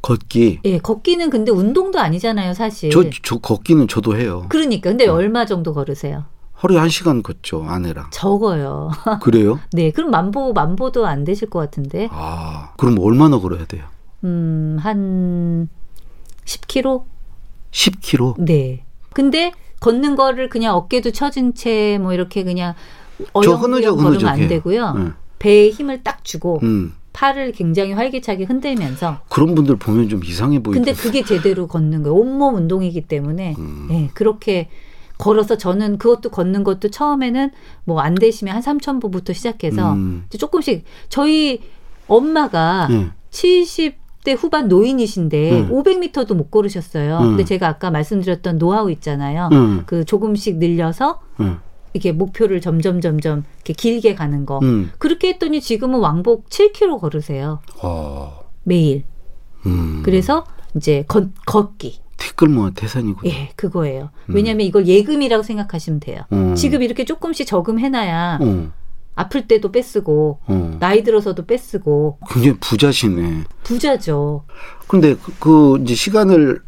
걷기. 0.04 0.60
예, 0.64 0.78
걷기는 0.78 1.32
근데 1.32 1.52
운동도 1.52 2.00
아니잖아요, 2.00 2.54
사실. 2.54 2.92
저, 2.92 3.10
저 3.24 3.40
걷기는 3.40 3.88
저도 3.88 4.16
해요. 4.16 4.46
그러니까 4.50 4.92
근데 4.92 5.08
얼마 5.08 5.48
정도 5.48 5.74
걸으세요? 5.74 6.26
하루에 6.62 6.78
한 6.78 6.90
시간 6.90 7.24
걷죠 7.24 7.64
아내랑. 7.68 8.12
적어요. 8.12 8.92
그래요? 9.24 9.60
네, 9.74 9.90
그럼 9.90 10.12
만보 10.12 10.54
만보도 10.54 11.08
안 11.08 11.24
되실 11.24 11.50
것 11.50 11.58
같은데. 11.58 12.08
아 12.12 12.74
그럼 12.78 13.00
얼마나 13.00 13.40
걸어야 13.40 13.66
돼요? 13.66 13.84
음, 14.24 14.78
한 14.80 15.68
10km? 16.46 17.04
10km. 17.72 18.36
네. 18.46 18.84
근데 19.14 19.52
걷는 19.80 20.16
거를 20.16 20.50
그냥 20.50 20.76
어깨도 20.76 21.12
처진 21.12 21.56
채 21.56 21.98
뭐 22.00 22.14
이렇게 22.14 22.44
그냥 22.44 22.76
저 23.18 23.26
어영부영 23.40 23.98
걸으면 23.98 24.26
안. 24.28 24.48
되고요. 24.48 24.94
네. 24.94 25.08
배에 25.40 25.70
힘을 25.72 26.04
딱 26.04 26.24
주고 26.24 26.60
음 26.62 26.94
팔을 27.14 27.52
굉장히 27.54 27.94
활기차게 27.94 28.44
흔들면서 28.44 29.20
그런 29.30 29.56
분들 29.56 29.78
보면 29.78 30.10
좀 30.10 30.24
이상해 30.24 30.62
보이죠. 30.62 30.80
근데 30.80 30.94
그게 30.94 31.24
제대로 31.24 31.68
걷는 31.68 32.04
거예요. 32.04 32.16
온몸 32.16 32.56
운동이기 32.56 33.02
때문에 33.08 33.56
음. 33.58 33.88
예, 33.92 34.10
그렇게 34.14 34.70
걸어서 35.22 35.56
저는 35.56 36.00
그것도 36.00 36.30
걷는 36.32 36.64
것도 36.64 36.90
처음에는 36.90 37.52
뭐 37.86 38.02
안 38.02 38.16
되시면 38.16 38.56
한 38.56 38.62
3,000보부터 38.62 39.34
시작해서 39.34 39.94
음. 39.94 40.26
조금씩 40.36 40.84
저희 41.10 41.62
엄마가 42.08 42.88
네. 42.90 43.10
70대 43.30 44.36
후반 44.36 44.68
노인이신데 44.68 45.52
음. 45.52 45.70
500m도 45.70 46.34
못 46.34 46.50
걸으셨어요. 46.50 47.20
음. 47.20 47.24
근데 47.30 47.46
제가 47.46 47.68
아까 47.68 47.92
말씀드렸던 47.92 48.58
노하우 48.58 48.90
있잖아요. 48.92 49.50
음. 49.52 49.84
그 49.86 50.04
조금씩 50.04 50.58
늘려서 50.58 51.22
음. 51.40 51.60
이렇게 51.94 52.12
목표를 52.12 52.60
점점 52.60 53.00
점점 53.02 53.44
이렇게 53.58 53.74
길게 53.74 54.16
가는 54.16 54.46
거. 54.48 54.60
음. 54.64 54.92
그렇게 54.98 55.30
했더니 55.30 55.62
지금은 55.62 56.00
왕복 56.00 56.50
7km 56.50 57.00
걸으세요. 57.00 57.60
어. 57.84 58.40
매일. 58.64 59.04
음. 59.68 60.02
그래서 60.04 60.44
이제 60.76 61.06
걷, 61.08 61.30
걷기. 61.46 62.00
티끌모아 62.22 62.72
태산이군요. 62.76 63.32
예, 63.32 63.50
그거예요. 63.56 64.12
왜냐하면 64.28 64.66
이걸 64.68 64.86
예금이라고 64.88 65.42
생각하시면 65.44 66.00
돼요. 66.00 66.22
음. 66.32 66.56
지금 66.56 66.84
이렇게 66.84 67.04
조금씩 67.04 67.48
저금해놔야 67.48 68.40
어. 68.42 68.72
아플 69.16 69.48
때도 69.48 69.72
빼쓰고 69.72 70.40
어. 70.46 70.78
나이 70.80 71.04
들어서도 71.04 71.46
빼쓰고 71.46 72.20
굉장히 72.30 72.58
부자시네. 72.60 73.44
부자죠. 73.64 74.44
근데 74.88 75.16
그, 75.16 75.34
그 75.40 75.80
이제 75.84 75.96
시간을 75.96 76.62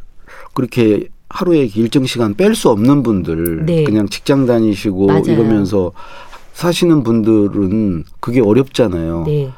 그렇게 0.53 1.07
하루에 1.29 1.65
일정 1.75 2.05
시간 2.05 2.35
뺄 2.35 2.55
수 2.55 2.69
없는 2.69 3.03
분들 3.03 3.65
네. 3.65 3.83
그냥 3.83 4.07
직장 4.07 4.45
다니시고 4.45 5.07
맞아요. 5.07 5.23
이러면서 5.23 5.91
사시는 6.53 7.03
분들은 7.03 8.03
그게 8.19 8.41
어렵잖아요. 8.41 9.23
네. 9.25 9.51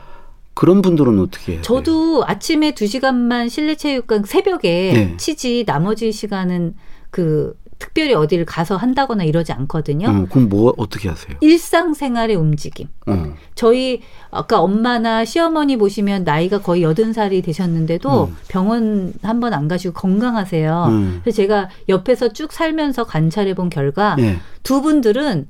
그런 0.56 0.82
분들은 0.82 1.20
어떻게 1.20 1.54
해요? 1.54 1.62
저도 1.62 2.24
아침에 2.26 2.74
두 2.74 2.88
시간만 2.88 3.50
실내 3.50 3.76
체육관 3.76 4.24
새벽에 4.24 4.91
네. 4.94 5.18
치지 5.18 5.65
나머지 5.68 6.12
시간은 6.12 6.74
그 7.12 7.54
특별히 7.78 8.13
어디를 8.13 8.46
가서 8.46 8.78
한다거나 8.78 9.26
이러지 9.26 9.52
않거든요. 9.52 10.08
어, 10.08 10.26
그럼 10.32 10.48
뭐 10.48 10.74
어떻게 10.78 11.10
하세요? 11.10 11.36
일상생활의 11.41 12.38
움직임. 12.38 12.88
어. 13.06 13.34
저희 13.54 14.00
아까 14.32 14.62
엄마나 14.62 15.26
시어머니 15.26 15.76
보시면 15.76 16.24
나이가 16.24 16.62
거의 16.62 16.84
여든 16.84 17.12
살이 17.12 17.41
되셨는데도 17.41 18.26
음. 18.26 18.36
병원 18.48 19.13
한 19.22 19.41
번 19.41 19.54
안 19.54 19.68
가시고 19.68 19.94
건강하세요. 19.94 20.86
음. 20.88 21.20
그래서 21.22 21.36
제가 21.36 21.70
옆에서 21.89 22.30
쭉 22.32 22.54
살면서 22.54 23.04
관찰해 23.04 23.56
본 23.56 23.70
결과 23.70 24.15
예. 24.20 24.38
두 24.63 24.82
분들은 24.82 25.48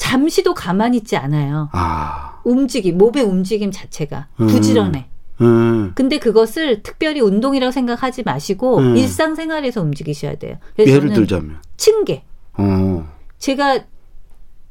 잠시도 0.00 0.54
가만히 0.54 0.96
있지 0.96 1.16
않아요. 1.16 1.68
아. 1.72 2.40
움직임, 2.42 2.96
몸의 2.96 3.22
움직임 3.22 3.70
자체가 3.70 4.28
음. 4.40 4.46
부지런해. 4.46 5.06
음. 5.42 5.92
근데 5.94 6.18
그것을 6.18 6.82
특별히 6.82 7.20
운동이라고 7.20 7.70
생각하지 7.70 8.22
마시고 8.22 8.78
음. 8.78 8.96
일상생활에서 8.96 9.82
움직이셔야 9.82 10.36
돼요. 10.36 10.56
예를 10.78 11.12
들자면. 11.12 11.58
층계. 11.76 12.24
어. 12.54 13.06
제가 13.38 13.80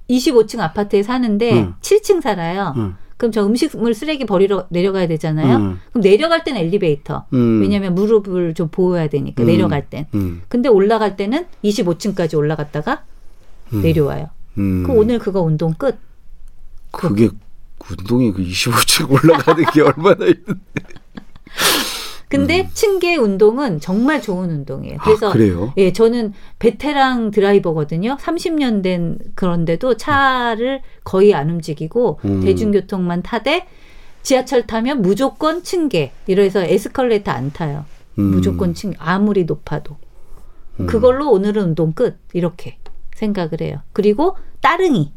25층 0.09 0.59
아파트에 0.59 1.03
사는데 1.03 1.61
음. 1.61 1.73
7층 1.79 2.21
살아요. 2.21 2.73
음. 2.77 2.95
그럼 3.17 3.31
저 3.31 3.45
음식물 3.45 3.93
쓰레기 3.93 4.25
버리러 4.25 4.65
내려가야 4.69 5.07
되잖아요. 5.07 5.57
음. 5.57 5.79
그럼 5.91 6.01
내려갈 6.01 6.43
땐 6.43 6.57
엘리베이터. 6.57 7.25
음. 7.33 7.61
왜냐하면 7.61 7.93
무릎을 7.93 8.55
좀 8.55 8.69
보호해야 8.69 9.09
되니까 9.09 9.43
음. 9.43 9.45
내려갈 9.45 9.87
땐. 9.89 10.07
음. 10.15 10.41
근데 10.47 10.69
올라갈 10.69 11.15
때는 11.15 11.45
25층까지 11.63 12.35
올라갔다가 12.35 13.03
음. 13.73 13.83
내려와요. 13.83 14.29
음. 14.57 14.83
그 14.85 14.91
오늘 14.93 15.19
그거 15.19 15.41
운동 15.41 15.73
끝. 15.73 15.97
그게 16.91 17.29
운동이 17.89 18.31
그 18.31 18.43
25층 18.43 19.11
올라가는 19.11 19.63
게 19.71 19.81
얼마나 19.81 20.25
있는데. 20.25 20.59
근데 22.27 22.69
층계 22.73 23.15
운동은 23.15 23.79
정말 23.79 24.21
좋은 24.21 24.51
운동이에요. 24.51 24.97
그래서 25.03 25.27
음. 25.27 25.29
아, 25.29 25.33
그래요? 25.33 25.73
예, 25.77 25.91
저는 25.91 26.33
베테랑 26.59 27.31
드라이버거든요. 27.31 28.17
30년 28.17 28.83
된 28.83 29.17
그런데도 29.33 29.97
차를 29.97 30.81
거의 31.03 31.33
안 31.33 31.49
움직이고 31.49 32.19
음. 32.25 32.41
대중교통만 32.41 33.23
타되 33.23 33.65
지하철 34.21 34.67
타면 34.67 35.01
무조건 35.01 35.63
층계. 35.63 36.11
이래서 36.27 36.61
에스컬레이터 36.61 37.31
안 37.31 37.51
타요. 37.51 37.85
음. 38.19 38.25
무조건 38.25 38.75
층 38.75 38.93
아무리 38.99 39.45
높아도. 39.45 39.97
음. 40.79 40.85
그걸로 40.85 41.31
오늘은 41.31 41.63
운동 41.69 41.93
끝. 41.93 42.19
이렇게 42.33 42.77
생각을 43.23 43.61
해요. 43.61 43.77
그리고 43.93 44.37
따릉이. 44.61 45.11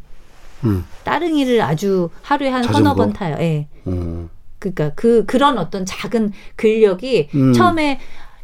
음. 0.64 0.84
따릉이를 1.04 1.62
아주 1.62 2.10
하루에 2.22 2.48
한 2.50 2.62
자전거? 2.62 2.78
서너 2.90 2.94
번 2.94 3.12
타요. 3.12 3.36
예. 3.40 3.68
어. 3.84 4.28
그러니까 4.58 4.90
그 4.94 5.24
그런 5.26 5.58
어떤 5.58 5.84
작은 5.84 6.32
근력이 6.56 7.28
음. 7.34 7.52
처음에 7.52 7.98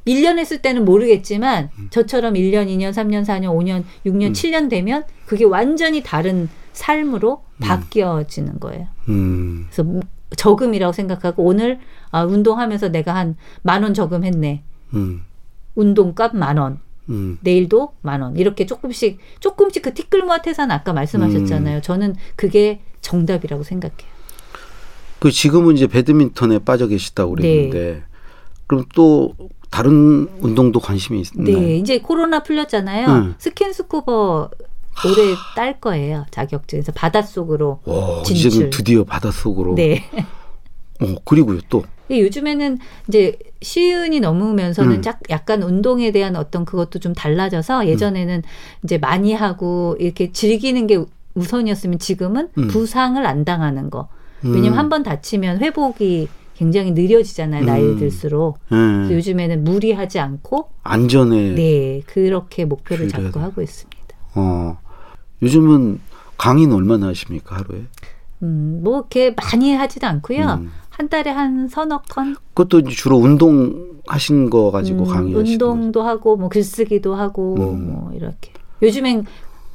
1년 0.06 0.38
했을 0.38 0.62
때는 0.62 0.84
모르겠지만 0.84 1.70
저처럼 1.90 2.34
1년, 2.34 2.66
2년, 2.66 2.90
3년, 2.90 3.24
4년, 3.24 3.50
5년, 3.54 3.84
6년, 4.06 4.28
음. 4.28 4.32
7년 4.32 4.70
되면 4.70 5.04
그게 5.26 5.44
완전히 5.44 6.02
다른 6.02 6.48
삶으로 6.72 7.44
바뀌어지는 7.60 8.58
거예요. 8.60 8.86
음. 9.08 9.66
그래서 9.68 9.82
무- 9.84 10.00
저금이라고 10.36 10.92
생각하고 10.92 11.44
오늘 11.44 11.78
아, 12.10 12.22
운동하면서 12.24 12.88
내가 12.90 13.14
한 13.14 13.36
만 13.62 13.82
원 13.82 13.94
저금했네. 13.94 14.62
음. 14.94 15.22
운동값 15.74 16.34
만 16.36 16.56
원. 16.58 16.80
음. 17.08 17.38
내일도 17.40 17.92
만 18.02 18.22
원. 18.22 18.36
이렇게 18.36 18.66
조금씩 18.66 19.18
조금씩 19.40 19.82
그 19.82 19.94
티끌모아 19.94 20.42
태산 20.42 20.70
아까 20.70 20.92
음. 20.92 20.96
말씀하셨잖아요. 20.96 21.80
저는 21.80 22.16
그게 22.36 22.80
정답이라고 23.00 23.62
생각해요. 23.62 24.18
그 25.18 25.30
지금은 25.30 25.76
이제 25.76 25.86
배드민턴에 25.86 26.60
빠져 26.60 26.86
계시다고 26.86 27.34
그랬는데 27.34 28.02
그럼 28.66 28.84
또 28.94 29.34
다른 29.70 30.28
운동도 30.40 30.80
관심이 30.80 31.22
있나요? 31.34 31.58
네, 31.58 31.76
이제 31.76 31.98
코로나 31.98 32.42
풀렸잖아요. 32.42 33.08
음. 33.08 33.34
스킨스쿠버 33.38 34.50
올해 35.06 35.34
딸 35.54 35.80
거예요. 35.80 36.26
자격증 36.30 36.72
따서 36.72 36.92
바닷속으로. 36.92 37.80
와, 37.84 38.22
진출. 38.24 38.46
이제는 38.48 38.70
드디어 38.70 39.04
바닷속으로. 39.04 39.74
네. 39.74 40.04
어, 41.00 41.14
그리고요 41.24 41.60
또. 41.68 41.84
근데 42.08 42.22
요즘에는 42.22 42.78
이제 43.08 43.38
시은이 43.60 44.20
넘으면서는 44.20 44.96
음. 44.96 45.02
짝- 45.02 45.20
약간 45.30 45.62
운동에 45.62 46.10
대한 46.10 46.36
어떤 46.36 46.64
그것도 46.64 46.98
좀 47.00 47.12
달라져서 47.14 47.86
예전에는 47.86 48.42
이제 48.82 48.96
많이 48.98 49.34
하고 49.34 49.94
이렇게 50.00 50.32
즐기는 50.32 50.86
게 50.86 51.04
우선이었으면 51.34 51.98
지금은 51.98 52.48
음. 52.56 52.68
부상을 52.68 53.24
안 53.24 53.44
당하는 53.44 53.90
거. 53.90 54.08
왜냐면 54.42 54.72
음. 54.72 54.78
한번 54.78 55.02
다치면 55.02 55.58
회복이 55.58 56.28
굉장히 56.54 56.92
느려지잖아요. 56.92 57.64
나이 57.66 57.82
음. 57.82 57.98
들수록. 57.98 58.58
예. 58.72 59.14
요즘에는 59.14 59.62
무리하지 59.62 60.18
않고 60.18 60.70
안전에 60.82 61.54
네, 61.54 62.02
그렇게 62.06 62.64
목표를 62.64 63.08
잡고 63.08 63.38
하고 63.38 63.60
있습니다. 63.62 63.98
어. 64.34 64.78
요즘은 65.42 66.00
강의는 66.38 66.74
얼마나 66.74 67.08
하십니까 67.08 67.56
하루에? 67.56 67.82
음, 68.42 68.80
뭐 68.82 68.98
이렇게 68.98 69.34
많이 69.36 69.74
하지도 69.74 70.06
않고요. 70.06 70.62
음. 70.98 71.04
한 71.04 71.08
달에 71.08 71.30
한 71.30 71.68
서너 71.68 72.02
건 72.10 72.36
그것도 72.54 72.88
주로 72.88 73.16
운동 73.18 74.00
하신 74.06 74.50
거 74.50 74.70
가지고 74.70 75.04
음, 75.04 75.08
강의하시는 75.08 75.58
거죠? 75.58 75.70
운동도 75.70 76.02
하고 76.02 76.36
뭐 76.36 76.48
글쓰기도 76.48 77.14
하고 77.14 77.54
음. 77.54 77.92
뭐 77.92 78.12
이렇게. 78.12 78.52
요즘엔 78.82 79.26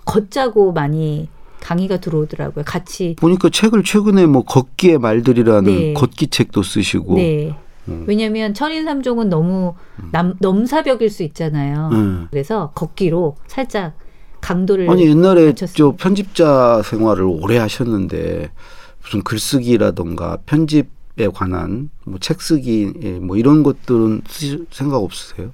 걷자고 0.05 0.73
많이 0.73 1.29
강의가 1.61 1.97
들어오더라고요. 1.97 2.65
같이. 2.65 3.15
보니까 3.19 3.49
책을 3.49 3.83
최근에 3.83 4.25
뭐 4.25 4.43
걷기의 4.43 4.97
말들이라는 4.97 5.63
네. 5.63 5.93
걷기 5.93 6.27
책도 6.27 6.61
쓰시고. 6.61 7.15
네. 7.15 7.55
음. 7.87 8.03
왜냐하면 8.07 8.53
천인삼종은 8.53 9.29
너무 9.29 9.75
남, 10.11 10.35
넘사벽일 10.39 11.09
수 11.09 11.23
있잖아요. 11.23 11.89
음. 11.93 12.27
그래서 12.31 12.71
걷기로 12.75 13.35
살짝 13.47 13.93
강도를 14.41 14.89
아니 14.89 15.07
옛날에. 15.07 15.53
저 15.53 15.93
편집자 15.97 16.81
생활을 16.83 17.23
오래 17.23 17.57
하셨는데 17.57 18.51
무슨 19.01 19.21
글쓰기라던가 19.23 20.39
편집 20.45 20.92
에 21.17 21.27
관한 21.27 21.89
뭐 22.05 22.17
책 22.19 22.41
쓰기 22.41 22.91
예, 23.03 23.19
뭐 23.19 23.37
이런 23.37 23.61
것들은 23.63 24.23
쓰실 24.27 24.65
생각 24.71 24.97
없으세요? 24.97 25.51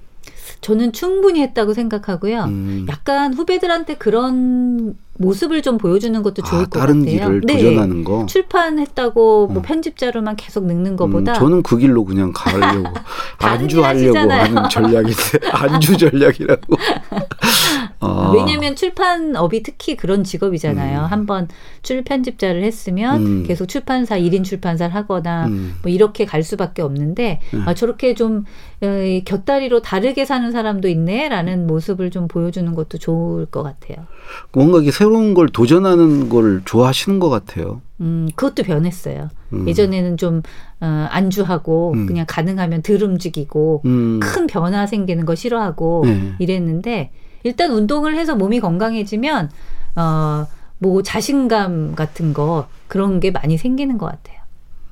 저는 0.62 0.94
충분히 0.94 1.42
했다고 1.42 1.74
생각하고요. 1.74 2.44
음. 2.46 2.86
약간 2.90 3.34
후배들한테 3.34 3.96
그런 3.96 4.98
모습을 5.20 5.62
좀 5.62 5.78
보여주는 5.78 6.22
것도 6.24 6.42
좋을 6.44 6.62
아, 6.62 6.66
것 6.66 6.80
다른 6.80 7.02
같아요. 7.02 7.28
길을 7.28 7.42
네. 7.46 7.58
도전하는 7.58 8.04
거. 8.06 8.26
출판했다고 8.26 9.48
뭐 9.48 9.58
음. 9.58 9.62
편집자로만 9.62 10.38
계속 10.38 10.66
늙는 10.66 10.96
것보다 10.96 11.34
음, 11.34 11.40
저는 11.40 11.64
그 11.64 11.78
길로 11.78 12.06
그냥 12.06 12.32
가려고 12.34 12.84
다른 13.38 13.70
일 13.70 13.84
안주하려고. 13.84 14.32
하는 14.32 14.70
전략인데 14.70 15.40
안주 15.52 15.98
전략이라고. 15.98 16.62
아, 18.02 18.32
왜냐하면 18.34 18.78
출판업이 18.78 19.62
특히 19.62 19.98
그런 19.98 20.24
직업이잖아요. 20.24 21.00
음. 21.00 21.06
한번 21.06 21.48
출 21.82 22.02
편집자를 22.02 22.64
했으면 22.64 23.26
음. 23.26 23.44
계속 23.46 23.66
출판사 23.66 24.16
일인 24.16 24.44
출판사를 24.44 24.96
하거나 24.96 25.48
음. 25.48 25.76
뭐 25.82 25.92
이렇게 25.92 26.26
갈 26.26 26.44
수밖에 26.44 26.82
없는데 26.82 27.42
음. 27.54 27.64
아, 27.68 27.74
저렇게 27.74 28.14
좀 28.16 28.46
어, 28.82 28.88
이 28.88 29.24
곁다리로 29.26 29.82
다르게 29.82 30.24
사는 30.24 30.50
사람도 30.50 30.88
있네라는 30.88 31.68
모습을 31.68 32.10
좀 32.10 32.30
보여주는 32.30 32.74
것도 32.74 32.98
좋을 33.00 33.46
것 33.48 33.64
같아요. 33.64 34.06
뭔가 34.54 34.80
이게 34.80 34.92
새로 34.92 35.09
운 35.16 35.34
걸 35.34 35.50
도전하는 35.50 36.30
걸 36.30 36.62
좋아하시는 36.66 37.20
것 37.20 37.30
같아요. 37.30 37.82
음, 38.02 38.30
그것도 38.36 38.64
변했어요. 38.64 39.30
음. 39.54 39.68
예전에는 39.68 40.18
좀 40.18 40.42
어, 40.80 41.08
안주하고 41.12 41.94
음. 41.94 42.06
그냥 42.06 42.26
가능하면 42.28 42.82
덜 42.82 43.04
움직이고 43.04 43.82
음. 43.86 44.20
큰 44.22 44.48
변화 44.48 44.86
생기는 44.88 45.26
거 45.26 45.36
싫어하고 45.36 46.04
네. 46.06 46.34
이랬는데 46.40 47.12
일단 47.44 47.72
운동을 47.72 48.16
해서 48.16 48.36
몸이 48.36 48.60
건강해지면 48.60 49.50
어, 49.96 50.46
뭐 50.78 51.04
자신감 51.04 51.96
같은 51.96 52.34
거 52.34 52.68
그런 52.88 53.20
게 53.20 53.32
많이 53.32 53.58
생기는 53.58 53.98
것 53.98 54.06
같아요. 54.08 54.40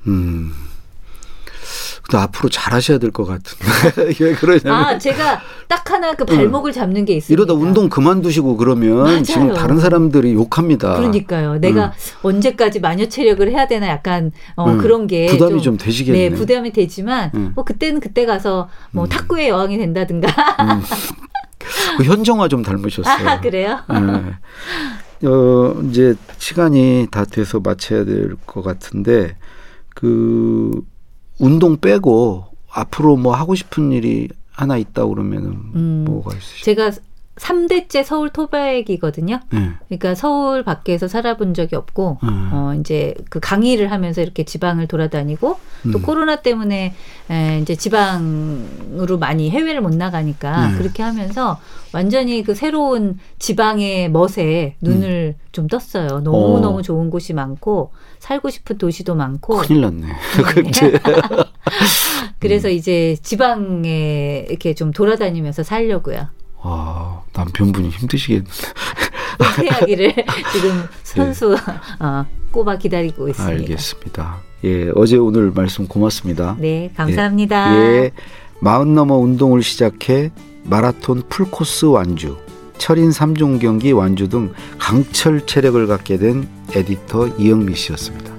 음. 0.06 0.52
근데 2.02 2.18
앞으로 2.22 2.48
잘하셔야 2.48 2.98
될 2.98 3.10
것 3.12 3.24
같은데 3.24 4.14
왜 4.24 4.32
그러냐면 4.36 4.72
아, 4.72 4.98
제가 4.98 5.40
딱 5.66 5.90
하나 5.90 6.14
그 6.14 6.24
발목을 6.24 6.72
잡는 6.72 7.04
게 7.04 7.14
있습니다. 7.16 7.32
이러다 7.32 7.54
운동 7.54 7.88
그만두시고 7.88 8.56
그러면 8.56 8.98
맞아요. 9.04 9.22
지금 9.22 9.52
다른 9.54 9.78
사람들이 9.80 10.32
욕합니다. 10.34 10.96
그러니까요. 10.96 11.58
내가 11.58 11.92
언제까지 12.22 12.80
마녀 12.80 13.06
체력을 13.08 13.46
해야 13.50 13.66
되나 13.66 13.88
약간 13.88 14.32
어, 14.56 14.70
음, 14.70 14.78
그런 14.78 15.06
게 15.06 15.26
부담이 15.26 15.60
좀 15.62 15.76
되시겠네. 15.76 16.28
네, 16.30 16.34
부담이 16.34 16.72
되지만 16.72 17.30
음. 17.34 17.52
뭐 17.54 17.64
그때는 17.64 18.00
그때 18.00 18.24
가서 18.26 18.68
뭐 18.90 19.06
탁구의 19.06 19.48
여왕이 19.48 19.76
된다든가. 19.78 20.28
음. 20.60 20.82
그 21.98 22.04
현정화 22.04 22.48
좀 22.48 22.62
닮으셨어요. 22.62 23.28
아, 23.28 23.40
그래요? 23.40 23.80
네. 23.88 25.26
어, 25.28 25.74
이제 25.90 26.14
시간이 26.38 27.08
다 27.10 27.24
돼서 27.24 27.60
마쳐야 27.60 28.04
될 28.04 28.36
것 28.46 28.62
같은데 28.62 29.36
그 29.94 30.70
운동 31.38 31.76
빼고 31.76 32.44
앞으로 32.70 33.16
뭐 33.16 33.34
하고 33.34 33.54
싶은 33.54 33.92
일이 33.92 34.28
하나 34.50 34.76
있다 34.76 35.06
그러면은 35.06 35.50
음. 35.74 36.04
뭐가 36.06 36.34
있으시죠? 36.36 36.64
제가 36.64 36.90
3대째 37.38 38.04
서울 38.04 38.30
토백이거든요. 38.30 39.40
네. 39.50 39.70
그러니까 39.88 40.14
서울 40.14 40.62
밖에서 40.62 41.08
살아본 41.08 41.54
적이 41.54 41.76
없고 41.76 42.18
음. 42.22 42.50
어 42.52 42.74
이제 42.78 43.14
그 43.30 43.40
강의를 43.40 43.90
하면서 43.90 44.20
이렇게 44.20 44.44
지방을 44.44 44.88
돌아다니고 44.88 45.58
또 45.92 45.98
음. 45.98 46.02
코로나 46.02 46.36
때문에 46.36 46.94
에, 47.30 47.58
이제 47.60 47.74
지방으로 47.74 49.18
많이 49.18 49.50
해외를 49.50 49.80
못 49.80 49.94
나가니까 49.94 50.68
네. 50.68 50.78
그렇게 50.78 51.02
하면서 51.02 51.58
완전히 51.92 52.42
그 52.42 52.54
새로운 52.54 53.18
지방의 53.38 54.10
멋에 54.10 54.76
눈을 54.80 55.36
좀 55.52 55.68
떴어요. 55.68 56.20
너무 56.20 56.56
음. 56.56 56.56
어. 56.56 56.60
너무 56.60 56.82
좋은 56.82 57.10
곳이 57.10 57.32
많고 57.32 57.92
살고 58.18 58.50
싶은 58.50 58.78
도시도 58.78 59.14
많고 59.14 59.58
큰일 59.58 59.82
났네. 59.82 60.06
그치? 60.54 60.92
그래서 62.38 62.68
이제 62.68 63.16
지방에 63.22 64.46
이렇게 64.48 64.74
좀 64.74 64.92
돌아다니면서 64.92 65.62
살려고요. 65.62 66.28
와, 66.62 67.22
남편분이 67.34 67.90
힘드시겠는데. 67.90 68.52
은퇴하기를 69.40 70.14
지금 70.52 70.84
선수 71.02 71.56
어, 72.00 72.26
꼽아 72.50 72.76
기다리고 72.78 73.28
있습니다. 73.28 73.54
알겠습니다. 73.54 74.36
예, 74.64 74.90
어제 74.94 75.16
오늘 75.16 75.52
말씀 75.52 75.86
고맙습니다. 75.86 76.56
네, 76.58 76.90
감사합니다. 76.96 77.76
예, 77.76 78.10
마흔 78.60 78.94
넘어 78.94 79.16
운동을 79.16 79.62
시작해 79.62 80.30
마라톤 80.64 81.22
풀코스 81.28 81.86
완주, 81.86 82.36
철인 82.78 83.10
3종 83.10 83.60
경기 83.60 83.92
완주 83.92 84.28
등 84.28 84.52
강철 84.78 85.46
체력을 85.46 85.86
갖게 85.86 86.18
된 86.18 86.48
에디터 86.74 87.36
이영미 87.38 87.74
씨였습니다. 87.76 88.37